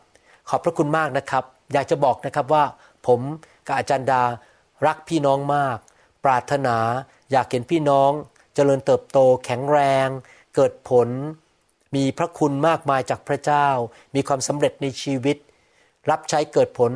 [0.49, 1.43] ขอบพระคุณมากนะครับ
[1.73, 2.63] อยากจะบอกนะครับว่า
[3.07, 3.19] ผม
[3.67, 4.21] กับอาจารย์ดา
[4.85, 5.77] รักพี่น้องมาก
[6.25, 6.77] ปรารถนา
[7.31, 8.11] อยากเห็นพี่น้อง
[8.55, 10.07] เจริญเติบโตแข็งแรง
[10.55, 11.09] เกิดผล
[11.95, 13.67] มีพระคุณมากมายจากพระเจ้า
[14.15, 15.37] มีความสำเร็จในชีวิต
[16.09, 16.91] รับใช้เกิดผล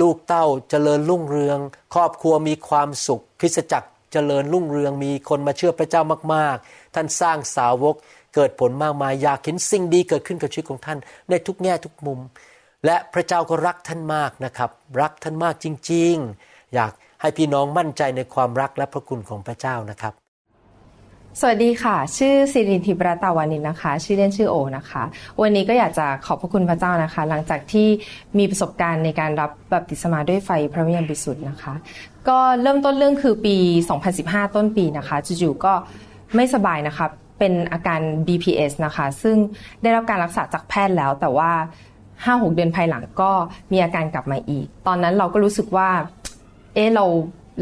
[0.00, 1.58] ลูกเต้าเจริญรุ่งเรือง
[1.94, 6.02] ครอบครัวมีความสุข คริสตจักรเจริญรุ่งเรือง มีคนมาเชื่อพระเจ้า
[6.34, 7.94] มากๆ ท่านสร้างสาวก
[8.34, 12.20] เกิดผลมากมาย อยากเห็นสิ่งดีเกิดขึ้นกับชีวิตของท่าน ในทุกแง่ทุกมุม
[12.86, 14.70] และพระเจ้าก็รักท่านมากนะครับ
[15.00, 16.14] รักท่านมากจริง
[16.44, 20.21] ๆ อยากให้พี่น้องมั่นใจในความรักและพระคุณของพระเจ้านะครับ
[21.40, 25.02] สวัสดีค่ะ ชื่อสิรินทิปรตาวานินนะคะ ชื่อเล่นชื่อโอนะคะ
[25.40, 27.88] วันนี้ก็อยากจะขอบพระคุณพระเจ้านะคะ หลังจากที่
[28.38, 31.74] มีประสบการณ์ในการรับบัพติศมาด้วยไฟพระวิญญาณบริสุทธิ์นะคะ
[32.28, 33.56] ก็เริ่มต้นเรื่องคือปี
[34.06, 35.72] 2015 ต้นปีนะคะจู่ๆก็
[36.34, 37.06] ไม่สบายนะคะ
[37.38, 39.36] เป็นอาการ BPS นะคะ ซึ่ง
[39.82, 41.50] ได้รับการรักษาจากแพทย์แล้วแต่ว่า
[42.06, 43.30] 5-6 เดือนภายหลังก็
[43.72, 45.88] มีอาการกลับมาอีก ตอนนั้นเราก็รู้สึกว่า
[46.74, 47.04] เอ๊ะเรา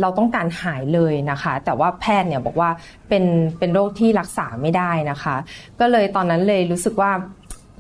[0.01, 2.71] เราต้องการหายเลยนะคะ แต่ว่าแพทย์เนี่ยบอกว่า
[3.09, 3.25] เป็น
[3.59, 5.37] เป็นโรคที่รักษาไม่ได้นะคะ
[5.81, 7.11] ก็เลยตอนนั้นเลยรู้สึกว่า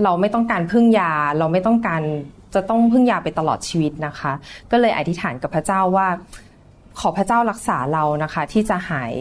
[0.05, 2.03] เราไม่ต้องการพึ่งยา เราไม่ต้องการ
[2.55, 4.33] จะต้องพึ่งยาไปตลอดชีวิตนะคะ
[4.71, 6.09] ก็เลยอธิษฐานกับพระเจ้าว่า
[7.01, 9.13] ขอพระเจ้ารักษาเรานะคะ ที่จะหาย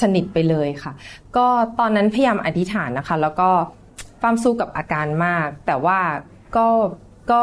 [0.00, 0.92] สนิทไปเลยค่ะ
[1.36, 1.46] ก็
[1.78, 3.50] ตอนนั้นพยายามอธิษฐานนะคะ แล้วก็
[4.22, 5.98] ปั้มสู้กับอาการมาก แต่ว่า
[6.56, 6.66] ก็
[7.30, 7.40] ก็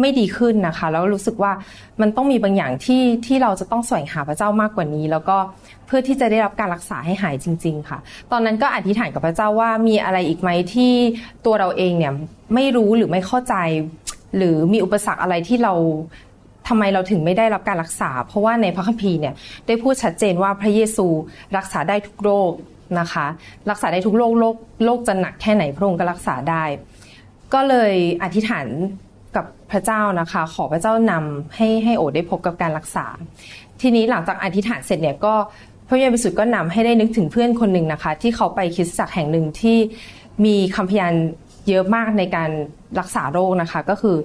[0.00, 1.52] ไม่ดีขึ้นนะคะ แล้วรู้สึกว่า
[2.00, 5.36] มันต้องมีบางอย่างที่ที่เราจะต้องแสวงหาพระเจ้ามากกว่านี้ แล้วก็
[5.86, 7.98] เพื่อที่จะได้รับการรักษาให้หายจริง ๆ ค่ะ
[8.32, 10.92] ตอนนั้นก็อธิษฐานกับพระเจ้าว่ามีอะไรอีกไหมที่
[11.46, 12.12] ตัวเราเองเนี่ย
[12.54, 13.54] ไม่รู้หรือไม่เข้าใจ
[14.36, 15.74] หรือมีอุปสรรคอะไรที่เรา
[16.68, 19.34] ทำไมเราถึงไม่ได้รับการรักษา เพราะว่าในพระคัมภีร์เนี่ย
[19.66, 21.06] ได้พูดชัดเจนว่าพระเยซู
[21.56, 22.52] รักษาได้ทุกโรค
[23.00, 23.26] นะคะ
[23.70, 26.64] รักษาได้ทุกโรคโรคโรคจะหนักแค่ไหนพระองค์ก็รักษาได้
[27.54, 28.66] ก็เลยอธิษฐาน
[29.36, 33.06] กับพระเจ้านะคะ ขอพระเจ้านำให้ให้โอได้พบกับการรักษา
[33.80, 35.34] ทีนี้หลังจากอธิษฐานเสร็จเนี่ยก็
[35.86, 39.76] พระวิญญาณบริสุทธิ์ก็นำให้ได้นึกถึงเพื่อนคนหนึ่งนะคะ ที่เขาไปคริสตจักรแห่งหนึ่งที่
[40.44, 41.14] มีคำพยาน
[41.68, 42.50] เยอะมากในการ
[42.98, 44.16] รักษาโรคนะคะ ก็คือ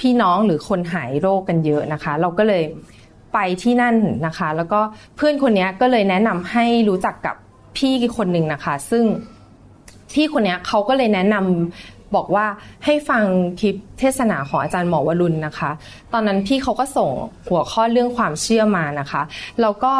[0.00, 2.62] พี่น้องหรือคนหายโรคกันเยอะนะคะ เราก็เลย
[3.34, 3.96] ไปที่นั่น
[4.26, 4.80] นะคะ แล้วก็
[5.16, 7.36] เพื่อนคนนี้ก็เลยแนะนำให้รู้จักกับ
[7.76, 9.04] พี่คนหนึ่งนะคะ ซึ่ง
[10.14, 12.46] พี่คนนี้เขาก็เลยแนะนำ บอกว่า
[12.84, 13.24] ให้ฟัง
[13.60, 15.70] คลิปเทศนาของอาจารย์หมอวรุณนะคะ
[16.12, 17.10] ตอนนั้นพี่เขาก็ส่ง
[17.48, 19.22] หัวข้อเรื่องความเชื่อมานะคะ
[19.60, 19.92] แล้วก็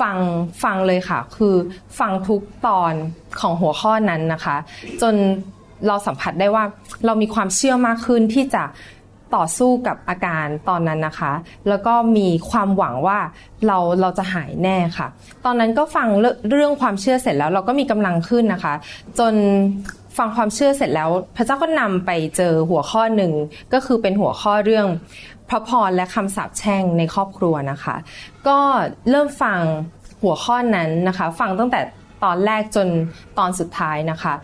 [0.00, 0.16] ฟัง
[0.62, 1.54] ฟังเลยค่ะ คือ
[1.98, 2.92] ฟังทุกตอน
[3.40, 4.56] ของหัวข้อนั้นนะคะ
[5.02, 5.14] จน
[5.86, 6.64] เราสัมผัสได้ว่า
[7.06, 8.64] เรามีความเชื่อมากขึ้นที่จะ
[9.36, 11.32] ต่อสู้กับอาการตอนนั้นนะคะ
[11.68, 13.18] แล้วก็มีความหวังว่า
[13.66, 15.06] เราเราจะหายแน่ค่ะ
[15.44, 16.08] ตอนนั้นก็ฟัง
[16.50, 18.74] เรื่องความเชื่อเสร็จแล้ว เราก็มีกำลังขึ้นนะคะ
[19.18, 19.34] จน
[20.18, 23.32] ฟังความเชื่อเสร็จแล้ว พระเจ้าก็นำไปเจอหัวข้อหนึ่ง
[23.72, 24.86] ก็คือเป็นหัวข้อเรื่อง
[25.48, 27.96] พระพรและคำสาปแช่งในครอบครัวนะคะ
[28.48, 28.58] ก็
[29.10, 29.60] เริ่มฟัง
[30.22, 31.80] หัวข้อนั้นนะคะ ฟังตั้งแต่
[32.24, 32.88] ตอนแรกจน
[33.38, 34.34] ตอนสุดท้ายนะคะ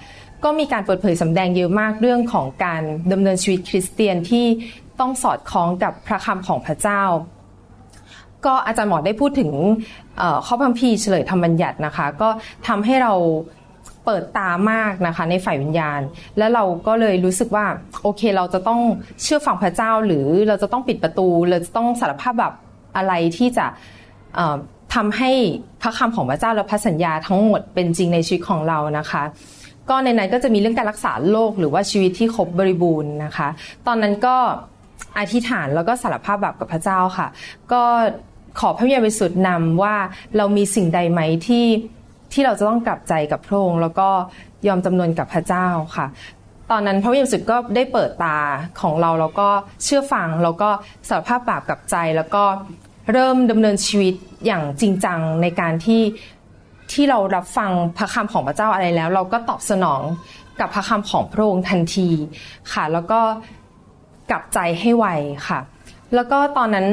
[0.45, 4.47] ก็มีการเปิดเผยสำแดงเยอะมากเรื่องของการดำเนินชีวิตคริสเตียนที่
[5.01, 7.03] ต้องสอดคล้องกับพระคำของพระเจ้า
[8.47, 9.51] ก็อาจารย์หมอได้พูดถึง
[10.47, 12.29] ข้อพัมพีเฉลยธรรมบัญญัตินะคะ ก็
[12.69, 13.13] ทำให้เรา
[14.11, 16.01] เปิดตามากนะคะในฝ่ายวิญญาณ
[16.39, 17.67] แล้วเราก็เลยรู้สึกว่า
[18.03, 18.81] โอเคเราจะต้อง
[19.23, 22.55] เชื่อฟังพระเจ้าหรือเราจะต้องปิดประตูเราจะต้องสารภาพแบบ
[22.97, 23.67] อะไรที่จะ
[24.95, 25.31] ทำให้
[25.83, 29.23] พระคำของพระเจ้าและพระสัญญาทั้งหมดเป็นจริงในชีวิตของเรานะคะ
[29.89, 33.49] ก็ในนั้นก็จะมีเรื่องการรักษาโรคหรือว่าชีวิตที่ครบบริบูรณ์นะคะ
[33.87, 34.37] ตอนนั้นก็
[35.19, 37.29] อธิษฐานแล้วก็สารภาพแบบกับพระเจ้าค่ะ
[37.73, 37.83] ก็
[38.61, 39.95] ขอพระวิญญาณบริสุทธิ์นำว่า
[40.37, 41.65] เรามีสิ่งใดไหมที่
[42.33, 44.09] ที่เราจะต้องกลับใจกับพระองค์แล้วก็
[44.67, 45.67] ยอมจำนวนกับพระเจ้า
[45.97, 46.07] ค่ะ
[46.71, 48.39] ตอนนั้นพระวิญญาณบริสุทธิ์ก็ได้เปิดตา
[48.81, 49.49] ของเราแล้วก็
[49.85, 50.69] เชื่อฟังแล้วก็
[51.09, 52.45] สารภาพบาปกับใจ แล้วก็
[53.13, 54.15] เริ่มดำเนินชีวิต
[54.47, 56.03] อย่างจริงจังในการที่
[56.93, 60.03] ที่เรารับฟังพระคำของพระเจ้าอะไรแล้ว เราก็ตอบสนอง
[60.61, 62.09] กับพระคำของพระองค์ทันที
[62.73, 63.21] ค่ะ แล้วก็
[64.31, 65.07] กลับใจให้ไว
[65.49, 65.59] ค่ะ
[66.15, 66.89] แล้วก็ตอนนั้น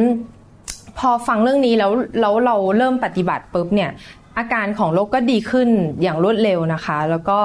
[0.99, 3.91] พอฟังเรื่องนี้แล้วแล้วเราเริ่มปฏิบัติปุ๊บเนี่ย
[4.37, 5.69] อาการของโรคก็ดีขึ้น
[6.01, 7.37] อย่างรวดเร็วนะคะ แล้วก็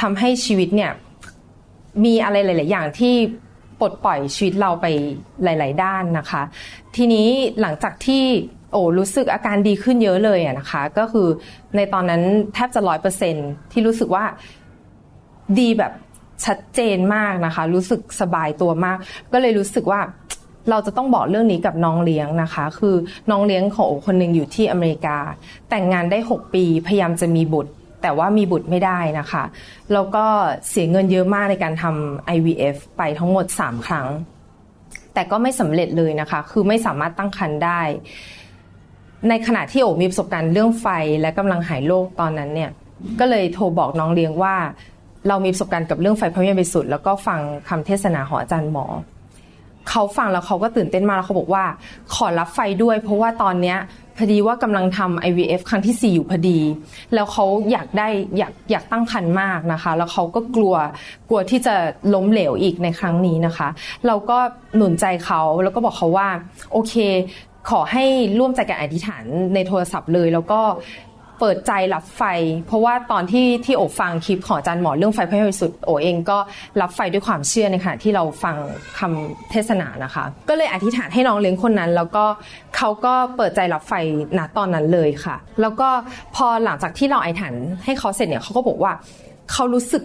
[0.00, 0.92] ทำให้ชีวิตเนี่ย
[2.04, 3.14] มีอะไรหลาย ๆ อย่างที่
[3.80, 4.86] ปลดปล่อยชีวิตเราไป
[5.44, 6.42] หลาย ๆ ด้านนะคะ
[6.96, 7.28] ทีนี้
[7.60, 8.24] หลังจากที่
[8.72, 11.28] โอ้รู้สึกอาการดีขึ้นเยอะเลยอะนะคะ ก็คือ
[11.76, 12.22] ในตอนนั้น
[12.54, 13.34] แทบจะร้อยเปอร์เซ็น
[13.72, 14.24] ที่รู้สึกว่า
[15.58, 15.92] ดีแบบ
[16.44, 18.96] ชัดเจนมากนะคะ รู้สึกสบายตัวมาก
[19.32, 20.00] ก็เลยรู้สึกว่า
[20.70, 22.94] เราจะต้องบอกเรื่องนี้กับน้องเลี้ยงนะคะ คือ
[23.30, 25.18] น้องเลี้ยงของโอคนหนึ่งอยู่ที่อเมริกา
[25.70, 29.44] แต่งงานได้ 6 ปี พยายามจะมีบุตร แต่ว่ามีบุตรไม่ได้นะคะ
[29.92, 30.24] แล้วก็
[30.68, 34.06] เสียเงินเยอะมากในการทำ IVF ไปทั้งหมด 3 ครั้ง
[35.14, 37.80] แต่ก็ไม่สำเร็จเลยนะคะ คือไม่สามารถตั้งครรภ์ได้
[39.28, 40.86] ในขณะที่โอมีประสบการณ์เรื่องไฟ
[41.20, 42.70] และกำลังหายโรคตอนนั้นเนี่ย
[43.20, 44.56] ก็เลยโทรบอกน้องเลี้ยงว่า
[45.28, 48.86] เรามีประสบการณ์กับเรื่องไฟพระวิญญาณบริสุทธิ์แล้วก็ฟังคำเทศนาของอาจารย์หมอ
[49.90, 51.64] เขาฟังแล้วเขาก็ตื่นเต้นมาแล้วเขาบอกว่า
[52.14, 53.78] ขอรับไฟด้วย เพราะว่าตอนเนี้ย
[54.16, 56.58] พอดีว่ากำลังทำ IVF ครั้งที่ 4 อยู่พอดี
[57.14, 58.08] แล้วเขาอยากได้
[58.38, 60.74] อยากอยากตั้งครรภ์มากนะคะ แล้วเขาก็กลัว
[61.28, 61.74] กลัวที่จะ
[62.14, 63.68] ล้มเหลวอีกในครั้งนี้นะคะ
[64.06, 64.38] เราก็
[64.76, 66.28] หนุนใจเขาแล้วก็บอกเขาว่า
[66.72, 66.94] โอเค
[67.70, 68.04] ขอให้
[68.38, 69.24] ร่วมใจกันอธิษฐาน
[69.54, 70.60] ในโทรศัพท์เลย แล้วก็
[71.40, 72.22] เปิดใจรับไฟ
[72.66, 76.38] เพราะว่าตอนที่ที่โอฟังคลิปของอาจารย์หมอเรื่องไฟพระบริสุทธิ์โอเองก็
[76.80, 78.56] รับไฟด้วยความเชื่อในขณะที่เราฟัง
[78.98, 82.24] คำเทศนานะคะ ก็เลยอธิษฐานให้น้องเลี้ยงคนนั้น แล้วก็
[82.76, 83.92] เขาก็เปิดใจรับไฟ
[84.38, 85.88] ณตอนนั้นเลยค่ะ แล้วก็
[86.36, 88.92] พอหลังจากที่เราอธิษฐานให้เขาเสร็จเนี่ยเขาก็บอกว่า
[89.52, 90.02] เขารู้สึก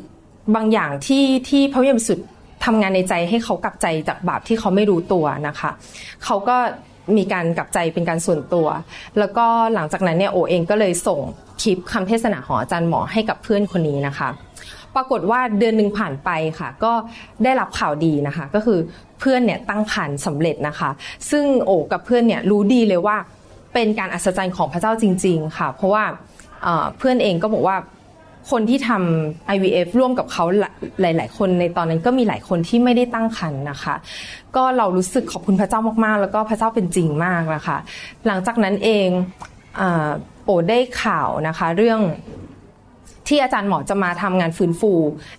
[0.56, 2.28] บางอย่างที่ที่พระบริสุทธิ์
[2.66, 5.72] ทำงานในใจให้เขากลับใจจากบาปที่เขาไม่รู้ตัวนะคะ
[6.24, 6.58] เขาก็
[7.18, 8.68] มีการกลับใจเป็นการส่วนตัว
[9.20, 11.20] แล้วก็หลังจากนั้นเนี่ยโอเองก็เลยส่ง
[11.62, 14.30] คลิปคำเทศนาของอาจารย์หมอให้กับเพื่อนคนนี้นะคะ
[14.96, 16.30] ปรากฏว่าเดือนหนึ่งผ่านไป
[16.60, 16.94] ค่ะ ก็
[17.44, 18.80] ได้รับข่าวดีนะคะ ก็คือ
[19.20, 20.90] เพื่อนเนี่ยตั้งครรภ์สำเร็จนะคะ
[21.32, 23.18] ซึ่งโอกับเพื่อนเนี่ยรู้ดีเลยว่า
[23.74, 26.04] เป็นการอัศจรรย์ของพระเจ้าจริง ๆ ค่ะ เพราะว่า
[26.98, 27.76] เพื่อนเองก็บอกว่า
[28.52, 30.46] คนที่ทำ IVF ร่วมกับเขา
[31.02, 33.96] หลาย ๆ คนในตอนนั้นก็มีหลายคนที่ไม่ได้ตั้งครรภ์นะคะ
[34.56, 37.78] ก็เรารู้สึกขอบคุณพระเจ้ามาก ๆ แล้วก็พระเจ้าเป็นจริงมากนะคะ
[38.28, 39.08] หลังจากนั้นเอง
[40.46, 42.00] โอได้ข่าวนะคะ เรื่อง
[43.28, 44.92] ที่อาจารย์หมอจะมาทำงานฟื้นฟู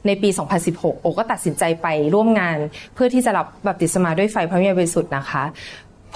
[0.07, 0.29] ในปี
[0.67, 2.59] 2016 โอก็ตัดสินใจไปร่วมงาน
[2.95, 5.45] เพื่อที่จะรับบัพติศมาด้วยไฟพระวิญญาบริสุทธิ์นะคะ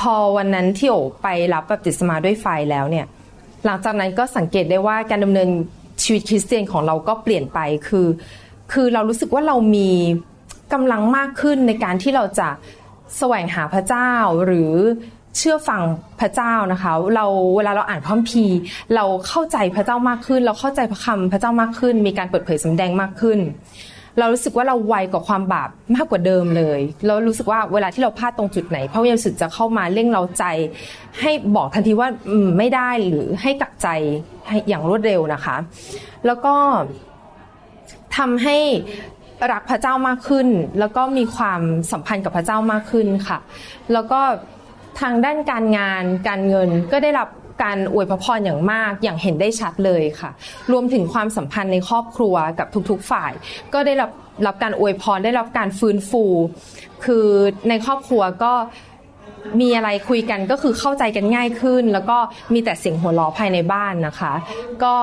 [0.01, 3.07] พอวันนั้นที่โอไปรับบัพติศมาด้วยไฟแล้วเนี่ย
[3.64, 5.49] หลังจากนั้นก็สังเกตได้ว่าการดำเนิน
[6.09, 8.06] ชีวิตคริสเตียนของเราก็เปลี่ยนไปคือ
[8.72, 9.90] คือเรารู้สึกว่าเรามี
[10.72, 12.48] กำลังมากขึ้นในการที่เราจะ
[13.18, 14.11] แสวงหาพระเจ้า
[14.46, 14.72] หรือ
[15.36, 15.82] เชื่อฟัง
[16.20, 18.59] พระเจ้านะคะ เราเวลาเราอ่านพระคัมภีร์
[18.94, 23.38] เราเข้าใจพระเจ้ามากขึ้น เราเข้าใจพระคำพระเจ้ามากขึ้น มีการเปิดเผยสำแดงมากขึ้น
[24.18, 30.44] เรารู้สึกว่าเราไวกว่าความบาปมากกว่าเดิมเลยเรารู้สึกว่าเวลาที่เราพลาดตรงจุดไหนพระวิญญาณสุดจะเข้ามาเร่งเราใจ
[31.20, 32.08] ให้บอกทันทีว่า
[32.58, 33.88] ไม่ได้หรือให้กลับใจ
[34.68, 35.56] อย่างรวดเร็วนะคะ
[36.26, 36.54] แล้วก็
[38.16, 38.56] ทำให้
[39.52, 40.48] รักพระเจ้ามากขึ้น
[40.78, 41.60] แล้วก็มีความ
[41.92, 43.38] สัมพันธ์กับพระเจ้ามากขึ้นค่ะ
[43.92, 44.20] แล้วก็
[45.00, 47.28] ทางด้านการงานการเงินก็ได้รับ
[47.62, 50.30] การอวยพรอย่างมากอย่างเห็นได้ชัดเลยค่ะ
[50.72, 53.32] รวมถึงความสัมพันธ์ในครอบครัวกับทุกๆฝ่าย
[53.74, 54.11] ก็ได้รับ
[54.46, 56.24] รับการอวยพรได้รับการฟื้นฟู
[57.04, 57.26] คือ
[57.68, 58.52] ในครอบครัวก็
[59.61, 62.18] มีอะไรคุยกันก็คือเข้าใจกันง่ายขึ้น แล้วก็
[62.52, 64.32] มีแต่เสียงหัวเราะภายในบ้านนะคะ
[64.82, 64.94] ก็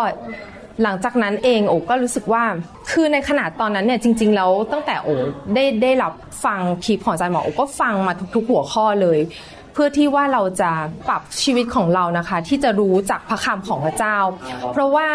[0.84, 2.44] หลังจากนั้นเองโอ๋ก็รู้สึกว่า
[2.92, 5.16] คือในขนาดตอนนั้นเนี่ยจริง ๆ แล้วตั้งแต่โอ๋
[5.54, 6.14] ได้ได้รับ
[6.46, 9.20] ฟังคลิปของอาจารย์หมอโอ๋ก็ฟังมาทุก ๆ หัวข้อเลย
[9.76, 10.72] เพื่อที่ว่าเราจะ
[11.08, 14.18] ปรับชีวิตของเรานะคะ ที่จะรู้จากพระคำของพระเจ้า
[14.72, 15.10] เพราะว่า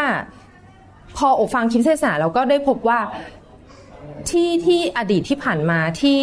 [1.16, 2.98] พอโอฟังคลิปเทศนาเราก็ได้พบว่า
[4.30, 6.20] ที่ที่อดีตที่ผ่านมาที่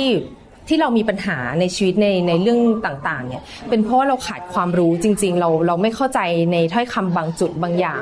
[0.67, 6.19] ที่เรามีปัญหาในชีวิตในในเรื่องต่างๆเนี่ยเป็นเพราะว่าเราขาดความรู้จริง ๆ เราเราไม่เข้าใจ
[6.53, 8.01] ในถ้อยคำบางจุดบางอย่าง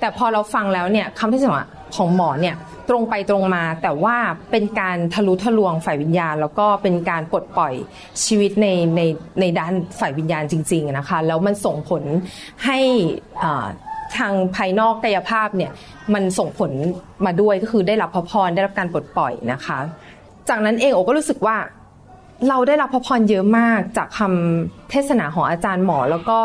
[0.00, 2.56] แต่พอเราฟังแล้วเนี่ยคำที่สอน ของหมอเนี่ย
[2.88, 4.16] ตรงไปตรงมาแต่ว่า
[4.50, 7.74] เป็นการทะลุทะลวงฝ่ายวิญญาณ แล้วก็เป็นการปลดปล่อย
[8.24, 8.66] ชีวิตใน
[8.96, 9.00] ใน
[9.40, 12.02] ในด้านฝ่ายวิญญาณจริง ๆนะคะ แล้วมันส่งผล
[12.64, 12.78] ให้
[14.16, 15.72] ทางภายนอกกายภาพเนี่ย
[16.14, 16.70] มันส่งผล
[17.26, 19.78] มาด้วยก็คือได้รับพระพรได้รับการปลดปล่อยนะคะ
[20.48, 21.56] จากนั้นเองโอก็รู้สึกว่า
[22.48, 26.38] เราได้รับพระพรเยอะมากจากคำเทศนาของอาจารย์หมอ แล้วก็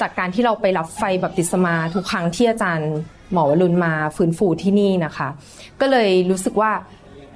[0.00, 2.90] จากการที่เราไปรับไฟบัพติศมาทุกครั้งที่อาจารย์
[3.34, 5.28] หมอวรุณมาฟื้นฟูที่นี่นะคะ
[5.80, 6.72] ก็เลยรู้สึกว่า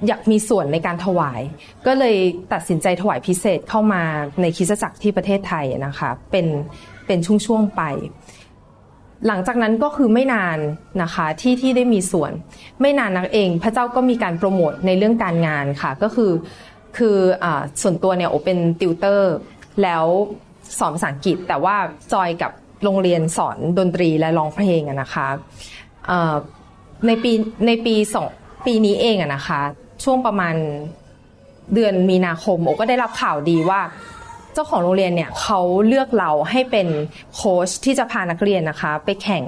[0.07, 1.41] อยากมีส่วนในการถวาย
[1.87, 2.15] ก็เลย
[2.53, 4.03] ตัดสินใจถวายพิเศษเข้ามา
[4.41, 6.47] ในคิสจักรที่ประเทศไทยนะคะเป็น
[7.07, 7.81] เป็นช่วงๆไป
[9.27, 10.57] หลังจากนั้นก็คือไม่นาน
[11.03, 12.31] นะคะที่ที่ได้มีส่วน
[12.81, 16.31] ไม่นานนักเอง พระเจ้าก็มีการโปรโมทในเรื่องการงานค่ะ ก็คือ
[16.97, 17.45] คืออ
[17.81, 19.33] ส่วนตัวเนี่ยโอเป็นติวเตอร์
[19.83, 20.05] แล้ว
[20.79, 21.75] สอนภาษาอังกฤษแต่ว่า
[22.13, 22.51] จอยกับ
[22.83, 25.27] โรงเรียนสอนดนตรีและร้องเพลงนะคะ
[27.07, 27.31] ในปี
[27.67, 28.29] ในปีสอง
[28.65, 29.61] ปีนี้เองอะนะคะ
[30.03, 30.55] ช่วงประมาณ
[31.73, 33.81] เดือนมีนาคมโอก็ได้รับข่าวดีว่า
[34.53, 36.87] เจ้าของโรงเรียนเนี่ยเขาเลือกเราให้เป็น
[37.35, 39.43] โค้ชที่จะพานักเรียนนะคะ ไปแข่ง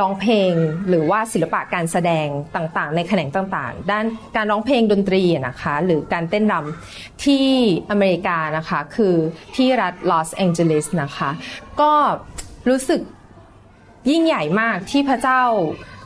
[0.00, 0.52] ร้องเพลง
[0.88, 2.26] หรือว่าศิลปะการแสดง
[2.56, 4.04] ต่างๆ ในแขนงต่างๆ ด้าน
[4.36, 7.46] การร้องเพลงดนตรีนะคะ หรือการเต้นรำที่
[7.90, 9.14] อเมริกานะคะ คือ
[9.56, 11.30] ที่รัฐลอสแองเจลิสนะคะ
[11.80, 11.92] ก็
[12.68, 13.00] รู้สึก
[14.10, 15.40] ยิ่งใหญ่มากที่พระเจ้า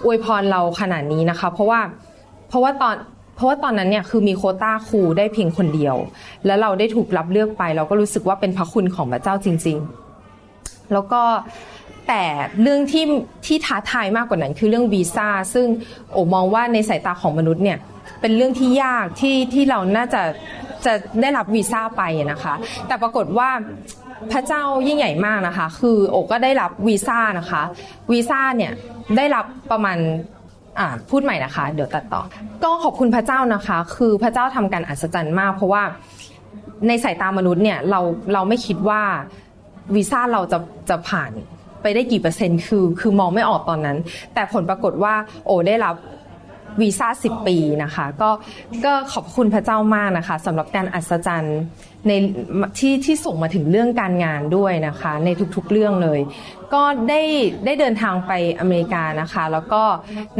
[0.05, 1.81] อวยพรเราขนาดนี้นะคะ เพราะว่า
[2.49, 2.97] เพราะว่าตอน
[3.37, 5.97] เพราะว่าตอนนั้นเนี่ยคือมีโคต้าครูได้เพียงคนเดียว
[6.47, 9.79] แล้วเราได้ถูกรับเลือกไป เราก็รู้สึกว่าเป็นพระคุณของพระเจ้าจริง
[10.35, 11.23] ๆ แล้วก็
[12.09, 12.23] แต่
[12.63, 13.05] เรื่องที่
[13.47, 15.67] ที่ท้าทายมากกว่านั้นคือเรื่องวีซ่าซึ่ง
[16.13, 17.79] โอมองว่าในสายตาของมนุษย์เนี่ย
[18.21, 20.23] เป็นเรื่องที่ยากที่ที่เราน่าจะ
[20.85, 22.55] จะได้รับวีซ่าไปนะคะ
[22.87, 23.51] แต่ปรากฏว่า
[24.33, 27.63] พระเจ้ายิ่งใหญ่มากนะคะ คือโอก็ได้รับวีซ่านะคะ
[28.13, 28.73] วีซ่าเนี่ย
[29.17, 29.99] ได้รับประมาณ
[31.11, 32.23] พูดใหม่นะคะ เดี๋ยวตัดต่อ
[32.65, 35.83] ก็ขอบคุณพระเจ้านะคะ คือพระเจ้าทำการอัศจรรย์มาก เพราะว่า
[36.89, 38.01] ในสายตามนุษย์เนี่ยเรา
[38.33, 39.03] เราไม่คิดว่า
[39.95, 40.59] วีซ่าเราจะ
[40.91, 41.31] จะผ่าน
[41.83, 43.99] ไปได้กี่เปอร์เซ็นต์คือ คือมองไม่ออกตอนนั้น
[44.35, 45.15] แต่ผลปรากฏว่า
[45.47, 45.95] โอได้รับ
[46.81, 48.31] วีซ่า10 ปีนะคะ ก็
[48.85, 51.61] ก็ขอบคุณพระเจ้ามากนะคะสำหรับการอัศจรรย์
[52.09, 52.13] ใน
[52.79, 56.21] ที่ที่ส่งมาถึงเรื่องการงานด้วยนะคะ ในทุกๆเรื่องเลย
[56.75, 57.23] ก็ได้
[57.65, 59.83] ได้เดินทางไปอเมริกานะคะ แล้วก็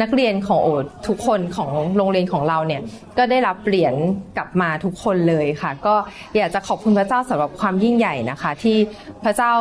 [0.01, 0.69] นักเรียนของโอ
[1.09, 2.83] ทุกคนของโรงเรียนของเราเนี่ย
[3.19, 3.95] ก็ได้รับเหรียญ
[4.37, 5.95] กลับมาทุกคนเลยค่ะ ก็
[6.37, 8.77] อยากจะขอบคุณพระเจ้าสำหรับความยิ่งใหญ่นะคะ ที่
[9.25, 9.53] พระเจ้า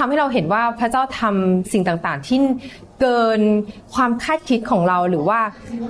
[0.00, 2.38] ทำให้เราเห็นว่าพระเจ้าทำสิ่งต่างๆ ที่
[3.00, 3.40] เกิน
[3.94, 5.40] ความคาดคิดของเราหรือว่า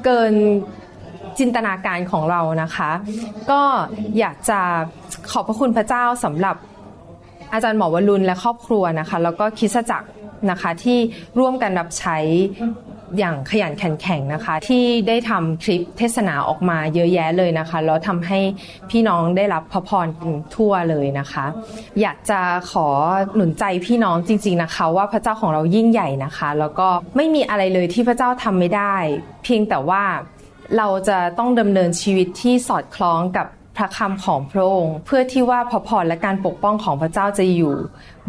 [0.04, 0.32] เกิน
[1.38, 2.90] จินตนาการของเรานะคะ
[3.50, 3.60] ก็
[4.18, 4.60] อยากจะ
[5.30, 6.56] ขอบพระคุณพระเจ้าสำหรับ
[7.52, 10.08] อาจารย์หมอวรุณและครอบครัวนะคะ แล้วก็คริสตจักร
[10.50, 10.98] นะคะที่
[11.38, 12.16] ร่วมกันรับใช้
[13.18, 18.40] อย่างขยันขันแข็งนะคะ ที่ได้ทำคลิปเทศนาออกมาเยอะแยะเลยนะคะ แล้วทำให้
[18.90, 20.06] พี่น้องได้รับพระพร
[20.54, 21.46] ทั่วเลยนะคะ
[22.00, 22.88] อยากจะขอ
[23.34, 28.96] หนุนใจพี่น้องจริง ๆนะคะ ว่าพระเจ้าของเรายิ่งใหญ่นะคะ แล้วก็ไม่มีอะไรเลยที่พระเจ้าทำไม่ได้
[29.44, 30.02] เพียงแต่ว่า
[30.78, 37.74] เราจะต้องดำเนินชีวิตที่สอดคล้องกับ พระคำของพระองค์ เพื่อที่ว่าพระพรและการปกป้องของพระเจ้าจะอยู่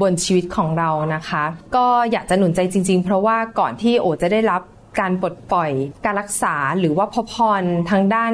[0.01, 1.43] บนชีวิตของเรานะคะ
[1.75, 4.61] ก็อยากจะหนุนใจจริง ๆ เพราะว่าก่อนที่โอจะได้รับ
[4.99, 5.71] การปลดปล่อย
[6.05, 8.33] การรักษาหรือว่าพระพรทางด้าน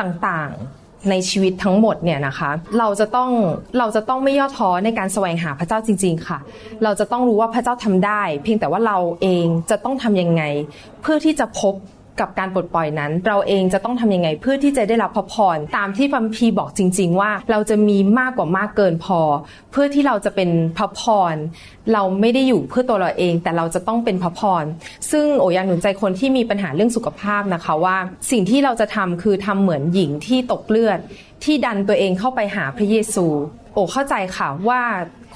[0.00, 3.30] ต่างๆในชีวิตทั้งหมดเนี่ยนะคะ เราจะต้อง
[3.78, 6.38] เราจะต้องไม่ย่อท้อในการแสวงหาพระเจ้าจริง ๆ ค่ะ
[6.84, 10.42] เราจะต้องรู้ว่าพระเจ้าทำได้ เพียงแต่ว่าเราเองจะต้องทำยังไง
[11.02, 11.74] เพื่อที่จะพบ
[12.20, 19.20] กับการปลดปล่อยนั้น เราเองจะต้องทำยังไงเพื่อที่จะได้รับพระพรตามที่พัมพีบอกจริง ๆ ว่าเราจะมีมากกว่ามากเกินพอ
[19.72, 21.02] เพื่อที่เราจะเป็นพระพ
[21.32, 21.34] ร
[21.92, 24.64] เราไม่ได้อยู่เพื่อตัวเราเอง แต่เราจะต้องเป็นพระพร
[25.10, 27.96] ซึ่งโออยากหนุนใจคนที่มีปัญหาเรื่องสุขภาพนะคะว่า
[28.30, 30.98] สิ่งที่เราจะทำคือทำเหมือนหญิงที่ตกเลือด
[31.44, 33.26] ที่ดันตัวเองเข้าไปหาพระเยซู
[33.74, 34.82] โอเข้าใจค่ะว่า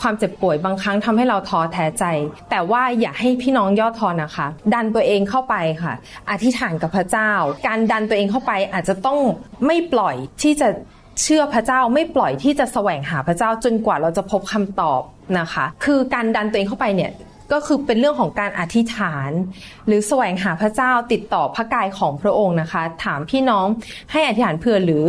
[0.01, 2.05] ความเจ็บป่วยบางครั้งทำให้เราท้อแท้ใจ
[2.51, 5.95] แต่ว่าอย่าให้พี่น้องย่อท้อนะคะ ดันตัวเองเข้าไปค่ะ
[6.31, 7.31] อธิษฐานกับพระเจ้า
[7.67, 9.19] การดันตัวเองเข้าไปอาจจะต้อง
[9.67, 10.69] ไม่ปล่อยที่จะ
[11.23, 15.03] เชื่อพระเจ้าไม่ปล่อยที่จะแสวงหาพระเจ้าจนกว่าเราจะพบคำตอบ
[15.39, 17.13] นะคะ คือการดันตัวเองเข้าไปเนี่ย
[17.53, 19.31] ก็คือเป็นเรื่องของการอธิษฐาน
[19.87, 23.67] หรือแสวงหาพระเจ้าติดต่อพระกายของพระองค์นะคะ ถามพี่น้อง
[24.13, 25.05] ให้อธิษฐานเผื่อหรือ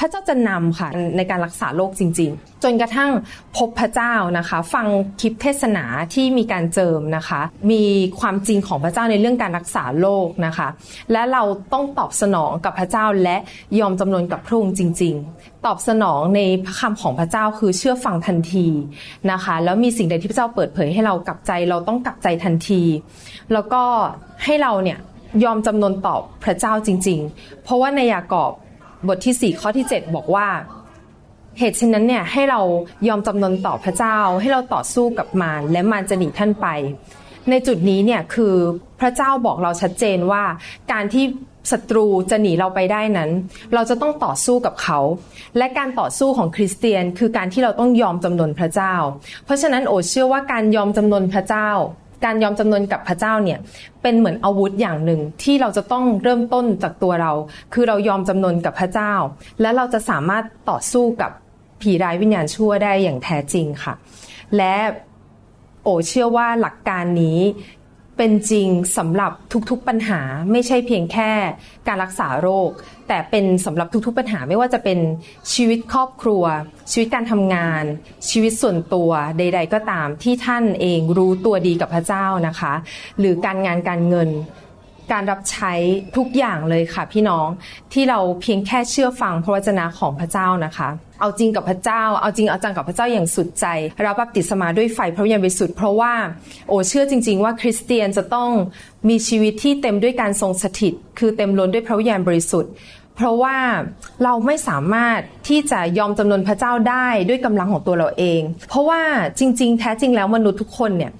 [0.00, 3.10] พระเจ้าจะนำค่ะในการรักษาโรคจริง ๆ จนกระทั่ง
[3.56, 4.86] พบพระเจ้านะคะ ฟัง
[5.20, 5.84] คลิปเทศนา
[6.14, 7.40] ที่มีการเจิมนะคะ
[7.70, 7.82] มี
[8.20, 10.68] ความจริงของพระเจ้าในเรื่องการรักษาโรคนะคะ
[11.12, 11.42] และเรา
[11.72, 13.36] ต้องตอบสนองกับพระเจ้าและ
[13.80, 18.66] ยอมจำนนกับพระองค์จริง ๆ ตอบสนองในพระคำของพระเจ้าคือเชื่อฟังทันที
[19.30, 22.82] นะคะ แล้วมีสิ่งใดที่พระเจ้าเปิดเผยให้เรากลับใจเราต้องกลับใจทันที
[23.52, 23.82] แล้วก็
[24.44, 24.98] ให้เราเนี่ย
[25.44, 28.52] ยอมจำนนต่อพระเจ้าจริง ๆ เพราะว่าในยากอบ
[29.08, 30.48] บทที่ 4 ข้อที่ 7 บอกว่า
[31.58, 32.60] เหตุฉะนั้นเนี่ยให้เรา
[33.08, 36.66] ยอมจำนนต่อพระเจ้า ให้เราต่อสู้กับมารและมารจะหนีท่านไป
[37.50, 38.54] ในจุดนี้เนี่ยคือ
[39.00, 40.44] พระเจ้าบอกเราชัดเจนว่า
[40.92, 41.24] การที่
[41.70, 43.30] ศัตรูจะหนีเราไปได้นั้น
[43.74, 44.98] เราจะต้องต่อสู้กับเขา
[45.58, 48.94] และการต่อสู้ของคริสเตียน คือการที่เราต้องยอมจำนนพระเจ้า
[49.44, 51.68] เพราะฉะนั้นโอเชื่อว่าการยอมจำนนพระเจ้า
[52.24, 53.58] การยอมจำนนกับพระเจ้าเนี่ย
[54.02, 57.32] เป็นเหมือนอาวุธอย่างหนึ่งที่เราจะต้องเริ่มต้นจากตัวเรา
[57.72, 59.12] คือเรายอมจำนนกับพระเจ้า
[59.60, 61.30] และเราจะสามารถต่อสู้กับ
[61.80, 63.94] ผีร้ายวิญญาณชั่วได้อย่างแท้จริงค่ะ
[64.56, 64.74] และ
[65.82, 67.40] โอเชื่อว่าหลักการนี้
[68.16, 68.68] เป็นจริง
[68.98, 69.32] สำหรับ
[69.70, 71.30] ทุกๆปัญหาไม่ใช่เพียงแค่
[71.88, 72.70] การรักษาโรค
[73.12, 74.98] แต่เป็นสำหรับทุกๆปัญหาไม่ว่าจะเป็น
[75.54, 76.44] ชีวิตครอบครัว
[76.90, 77.84] ชีวิตการทำงาน
[78.28, 82.72] ชีวิตส่วนตัวใด ๆ ก็ตามที่ท่านเองรู้ตัวดีกับพระเจ้านะคะ
[83.18, 84.30] หรือการงานการเงิน
[85.12, 85.72] การรับใช้
[86.16, 87.48] ทุกอย่างเลยค่ะพี่น้อง
[87.92, 90.88] ที่เราเพียงแค่เชื่อฟังพระวจนะของพระเจ้านะคะ
[91.20, 93.66] เอาจริงกับพระเจ้า เอาจริงเอาจังกับพระเจ้าอย่างสุดใจ
[94.04, 96.14] รับบัพติศมาด้วยไฟพระวิญญาณบริสุทธิ์เพราะว่า
[96.68, 98.50] โอเชื่อจริง ๆ ว่าคริสเตียนจะต้อง
[99.08, 102.72] มีชีวิตที่เต็มด้วยการทรงสถิต คือเต็มล้นด้วยพระวิญญาณบริสุทธิ์
[103.20, 103.56] เพราะว่า
[104.24, 109.02] เราไม่สามารถที่จะยอมจำนนพระเจ้าได้ด้วยกำลังของตัวเราเอง เพราะว่า
[109.38, 111.12] จริง ๆ แท้จริงแล้วมนุษย์ทุกคนเนี่ย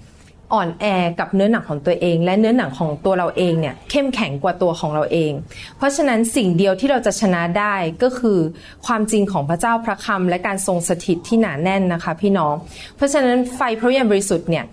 [0.52, 0.84] อ่อนแอ
[1.20, 5.32] กับเนื้อหนังของตัวเอง และเนื้อหนังของตัวเราเองเนี่ยเข้มแข็งกว่าตัวของเราเอง
[5.76, 8.38] เพราะฉะนั้นสิ่งเดียวที่เราจะชนะได้ก็คือ
[8.86, 12.54] ความจริงของพระเจ้าพระคำและการทรงสถิตที่หนาแน่นนะคะ พี่น้อง
[12.96, 14.64] เพราะฉะนั้นไฟพระวิญญาบริสุทธิ์เนี่ย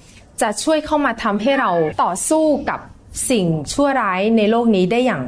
[0.41, 1.71] จะช่วยเข้ามาทำให้เรา
[2.03, 2.79] ต่อสู้กับ
[3.31, 5.23] สิ่งชั่วร้ายในโลกนี้ได้อย่าง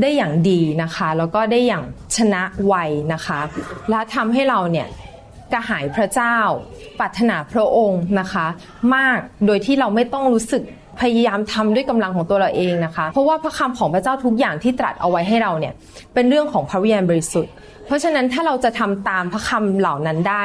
[0.00, 1.84] ได้อย่างดีนะคะ แล้วก็ได้อย่าง
[2.16, 2.74] ชนะไว
[3.12, 3.40] นะคะ
[3.90, 4.88] และทำให้เราเนี่ย
[5.52, 6.36] กระหายพระเจ้า
[6.98, 8.46] ปรารถนาพระองค์นะคะ
[8.94, 10.62] มากโดยที่เราไม่ต้องรู้สึก
[11.00, 15.74] พยายามทำด้วยกำลังของตัวเราเองนะคะ เพราะว่าพระคำของพระเจ้าทุกอย่างที่ตรัสเอาไว้ให้เราเนี่ย
[16.14, 17.52] เป็นเรื่องของพระวิญญาณบริสุทธิ์
[17.86, 20.44] เพราะฉะนั้นถ้าเราจะทำตามพระคำเหล่านั้นได้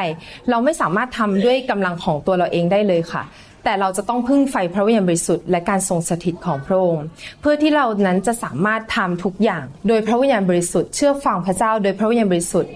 [0.50, 3.24] เราไม่สามารถทำด้วยกำลังของตัวเราเองได้เลยค่ะ
[3.64, 7.06] แต่เราจะต้องพึ่งไฟพระวิญญาณบริสุทธิ์และการทรงสถิตของพระองค์
[7.42, 12.74] เพื่อที่เรานั้นจะสามารถทำทุกอย่าง โดยพระวิญญาณบริสุทธิ์เชื่อฟังพระเจ้าโดยพระวิญญาณบริสุทธิ์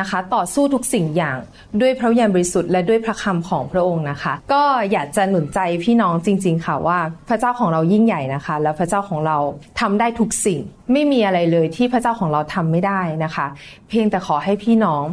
[0.00, 1.38] นะคะต่อสู้ทุกสิ่งอย่าง
[1.80, 4.62] ด้วยพระวิญญาณบริสุทธิ์และด้วยพระคำของพระองค์นะคะ ก็
[4.92, 9.38] อยากจะหนุนใจพี่น้องจริง ๆ ค่ะว่า พระเจ้าของเรายิ่งใหญ่นะคะ แล้วพระเจ้าของเรา
[9.80, 10.60] ทำได้ทุกสิ่ง
[10.92, 13.46] ไม่มีอะไรเลยที่พระเจ้าของเราทำไม่ได้นะคะ
[13.88, 15.04] เพียงแต่ขอให้พี่น้อง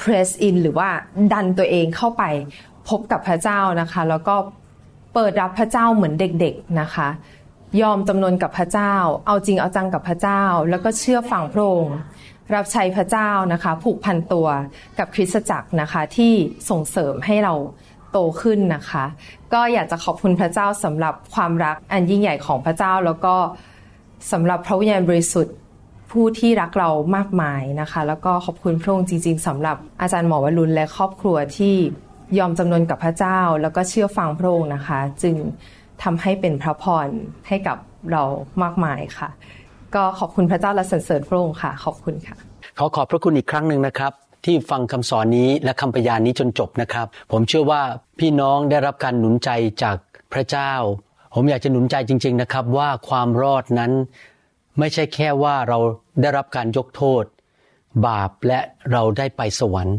[0.00, 0.88] press in หรือว่า
[1.32, 2.22] ดันตัวเองเข้าไป
[2.88, 4.36] พบกับพระเจ้านะคะ แล้วก็
[5.14, 7.08] เปิดรับพระเจ้าเหมือนเด็กๆนะคะ
[7.82, 8.94] ยอมจำนนกับพระเจ้า
[9.26, 11.96] เอาจริงเอาจังกับพระเจ้า แล้วก็เชื่อฟังพระองค์
[12.54, 14.48] รับใช้พระเจ้านะคะ ผูกพันตัว
[14.98, 16.32] กับคริสตจักรนะคะที่
[16.70, 17.54] ส่งเสริมให้เรา
[18.12, 19.04] โตขึ้นนะคะ
[19.54, 23.34] ก็อยากจะขอบคุณพระเจ้าสำหรับความรักอันยิ่งใหญ่ของพระเจ้า แล้วก็
[24.32, 25.54] สำหรับพระวิญญาณบริสุทธิ์
[26.10, 31.76] ผู้ที่รักเรามากมายนะคะ แล้วก็ขอบคุณพระองค์จริง ๆสำหรับอาจารย์หมอวรุณและครอบครัวที่
[32.38, 35.34] ยอมจำนวนกับพระเจ้า แล้วก็เชื่อฟังพระองค์นะคะ จึง
[36.02, 37.08] ทำให้เป็นพระพร
[37.48, 37.76] ให้กับ
[38.12, 38.22] เรา
[38.62, 39.28] มากมายค่ะ
[39.94, 42.36] ก็ขอบคุณพระเจ้าและสรรเสริญพระองค์ค่ะ ขอบคุณค่ะ
[42.78, 44.12] ขอขอบพระคุณอีกครั้งหนึ่งนะครับ
[44.44, 47.82] ที่ฟังคำสอนนี้และคำพยานนี้จนจบนะครับ ผมเชื่อว่า
[48.18, 49.50] พี่น้องได้รับการหนุนใจ
[49.82, 49.96] จาก
[50.32, 50.72] พระเจ้า
[51.34, 53.92] ผมอยากจะหนุนใจจริง ๆนะครับ ว่าความรอดนั้น
[54.78, 55.78] ไม่ใช่แค่ว่าเรา
[56.20, 57.24] ได้รับการยกโทษ
[58.06, 58.60] บาปและ
[58.92, 59.98] เราได้ไปสวรรค์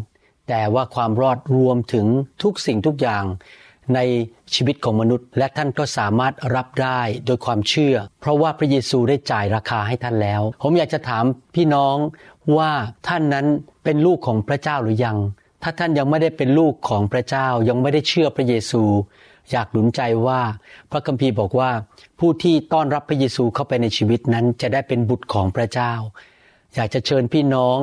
[0.51, 2.07] แต่ว่าความรอดรวมถึง
[2.43, 3.23] ทุกสิ่งทุกอย่าง
[3.95, 3.99] ใน
[4.53, 11.23] ชีวิตของมนุษย์ และท่านก็สามารถรับได้โดยความเชื่อ เพราะว่าพระเยซูได้จ่ายราคาให้ท่านแล้ว ผมอยากจะถาม
[11.55, 11.95] พี่น้อง
[12.57, 12.71] ว่า
[13.07, 13.47] ท่านนั้น
[13.83, 15.17] เป็นลูกของพระเจ้าหรือยัง
[15.63, 18.83] ถ้าท่านยังไม่ได้เป็นลูกของพระเจ้ายังไม่ได้เชื่อพระเยซู
[19.51, 20.41] อยากหนุนใจว่า
[20.91, 21.71] พระคัมภีร์บอกว่า
[22.19, 25.93] ผู้ที่ต้อนรับพระเยซูเข้าไปในชีวิตนั้นจะได้เป็นบุตรของพระเจ้า
[26.75, 27.77] อยากจะเชิญพี่น้อง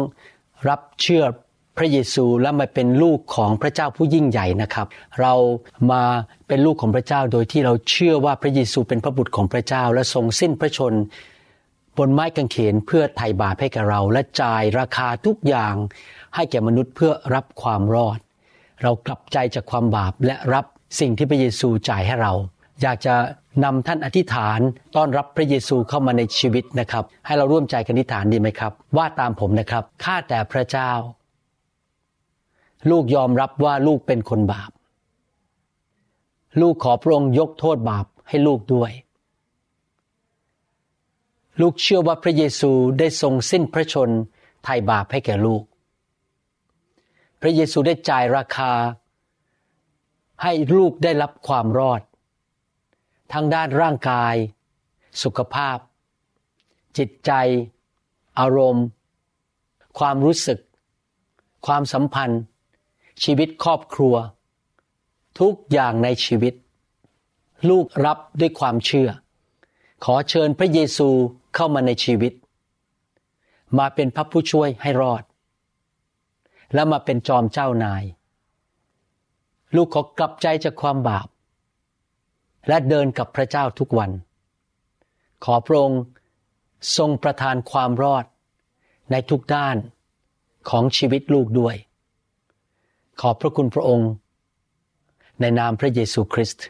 [0.69, 1.25] รับเชื่อ
[1.79, 4.87] พระเยซูและมาเป็นลูกของพระเจ้าผู้ยิ่งใหญ่นะครับ
[5.21, 5.35] เรา
[5.93, 6.03] มา
[6.49, 10.95] เป็นลูกของพระเจ้าโดยที่เราเชื่อว่าพระเยซูเป็นพระบุตรของพระเจ้า และทรงสิ้นพระชน
[11.97, 15.75] บนไม้กางเขนเพื่อไถ่บาปให้แก่เรา และจ่ายราคาทุกอย่าง
[16.35, 18.19] ให้แก่มนุษย์เพื่อรับความรอด
[18.83, 20.65] เรากลับใจจากความบาปและรับ
[21.01, 22.33] สิ่งที่พระเยซูจ่ายให้เรา
[22.83, 23.15] อยากจะ
[23.65, 24.61] นำท่านอธิษฐาน
[24.97, 30.91] ต้อนรับพระเยซูเข้ามาในชีวิตนะครับ ให้เราร่วมใจกันอธิษฐานดีไหมครับ ว่าตามผมนะครับข้าแต่พระเจ้า
[32.91, 34.71] ลูกยอมรับว่าลูกเป็นคนบาป
[36.61, 38.93] ลูกขอพระองค์ยกโทษบาปให้ลูกด้วย
[41.61, 44.11] ลูกเชื่อว่าพระเยซูได้ทรงสิ้นพระชน
[44.65, 45.63] ไถ่บาปให้แก่ลูก
[47.41, 48.73] พระเยซูได้จ่ายราคา
[50.43, 52.03] ให้ลูกได้รับความรอด
[53.33, 54.35] ทั้งด้านร่างกาย
[55.23, 55.79] สุขภาพ
[56.99, 57.33] จิตใจ
[58.39, 58.87] อารมณ์
[59.99, 60.59] ความรู้สึก
[61.67, 62.43] ความสัมพันธ์
[63.25, 64.15] ชีวิตครอบครัว
[65.41, 66.55] ทุกอย่างในชีวิต
[67.69, 69.11] ลูกรับด้วยความเชื่อ
[70.05, 71.09] ขอเชิญพระเยซู
[71.55, 72.33] เข้ามาในชีวิต
[73.79, 75.23] มาเป็นพระผู้ช่วยให้รอด
[76.75, 78.05] และมาเป็นจอมเจ้านาย
[79.77, 81.29] ลูกขอกลับใจจากความบาป
[82.69, 84.11] และเดินกับพระเจ้าทุกวัน
[85.45, 86.03] ขอพระองค์
[86.97, 88.25] ทรงประทานความรอด
[89.11, 89.77] ในทุกด้าน
[90.71, 91.77] ของชีวิตลูกด้วย
[93.21, 94.11] ขอบพระคุณพระองค์
[95.41, 96.65] ในนามพระเยซูคริสต์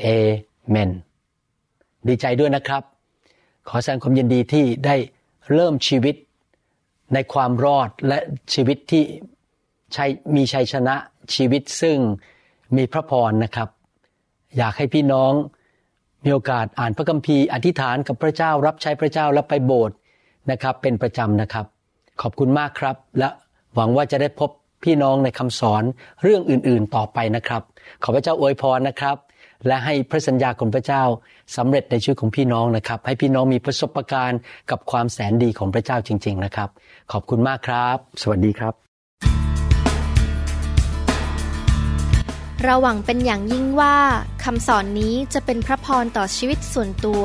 [0.00, 0.06] เอ
[0.68, 0.90] เมน
[2.08, 2.82] ดีใจด้วยนะครับ
[3.68, 4.96] ขอแสดงความยินดีที่ได้
[5.52, 6.14] เริ่มชีวิต
[7.14, 8.18] ในความรอดและ
[8.54, 9.04] ชีวิตที่
[9.96, 10.94] ชัยมีชัยชนะ
[11.34, 11.98] ชีวิตซึ่ง
[12.76, 13.68] มีพระพรนะครับ
[14.56, 15.32] อยากให้พี่น้อง
[16.24, 19.96] มีโอกาสอ่านพระคัมภีร์อธิษฐานกับพระเจ้ารับใช้พระเจ้าและไปโบสถ์
[20.50, 21.66] นะครับ เป็นประจำนะครับ
[22.22, 23.28] ขอบคุณมากครับ และ
[23.74, 24.50] หวังว่าจะได้พบ
[24.86, 25.82] พี่น้องในคำสอน
[26.22, 27.62] เรื่องอื่นๆต่อไปนะครับ
[28.02, 29.16] ขอพระเจ้าอวยพรนะครับ
[29.66, 31.02] และให้พระสัญญาของพระเจ้า
[31.56, 36.68] สำเร็จในชีวิตของพี่น้องนะครับ ให้พี่น้องมีประสบการณ์กับความแสนดีของพระเจ้าจริง ๆ นะครับ
[37.12, 38.74] ขอบคุณมากครับ สวัสดีครับ
[42.64, 43.96] เราหวังเป็นอย่างยิ่งว่า
[44.44, 47.24] คำสอนนี้จะเป็นพระพรต่อชีวิตส่วนตัว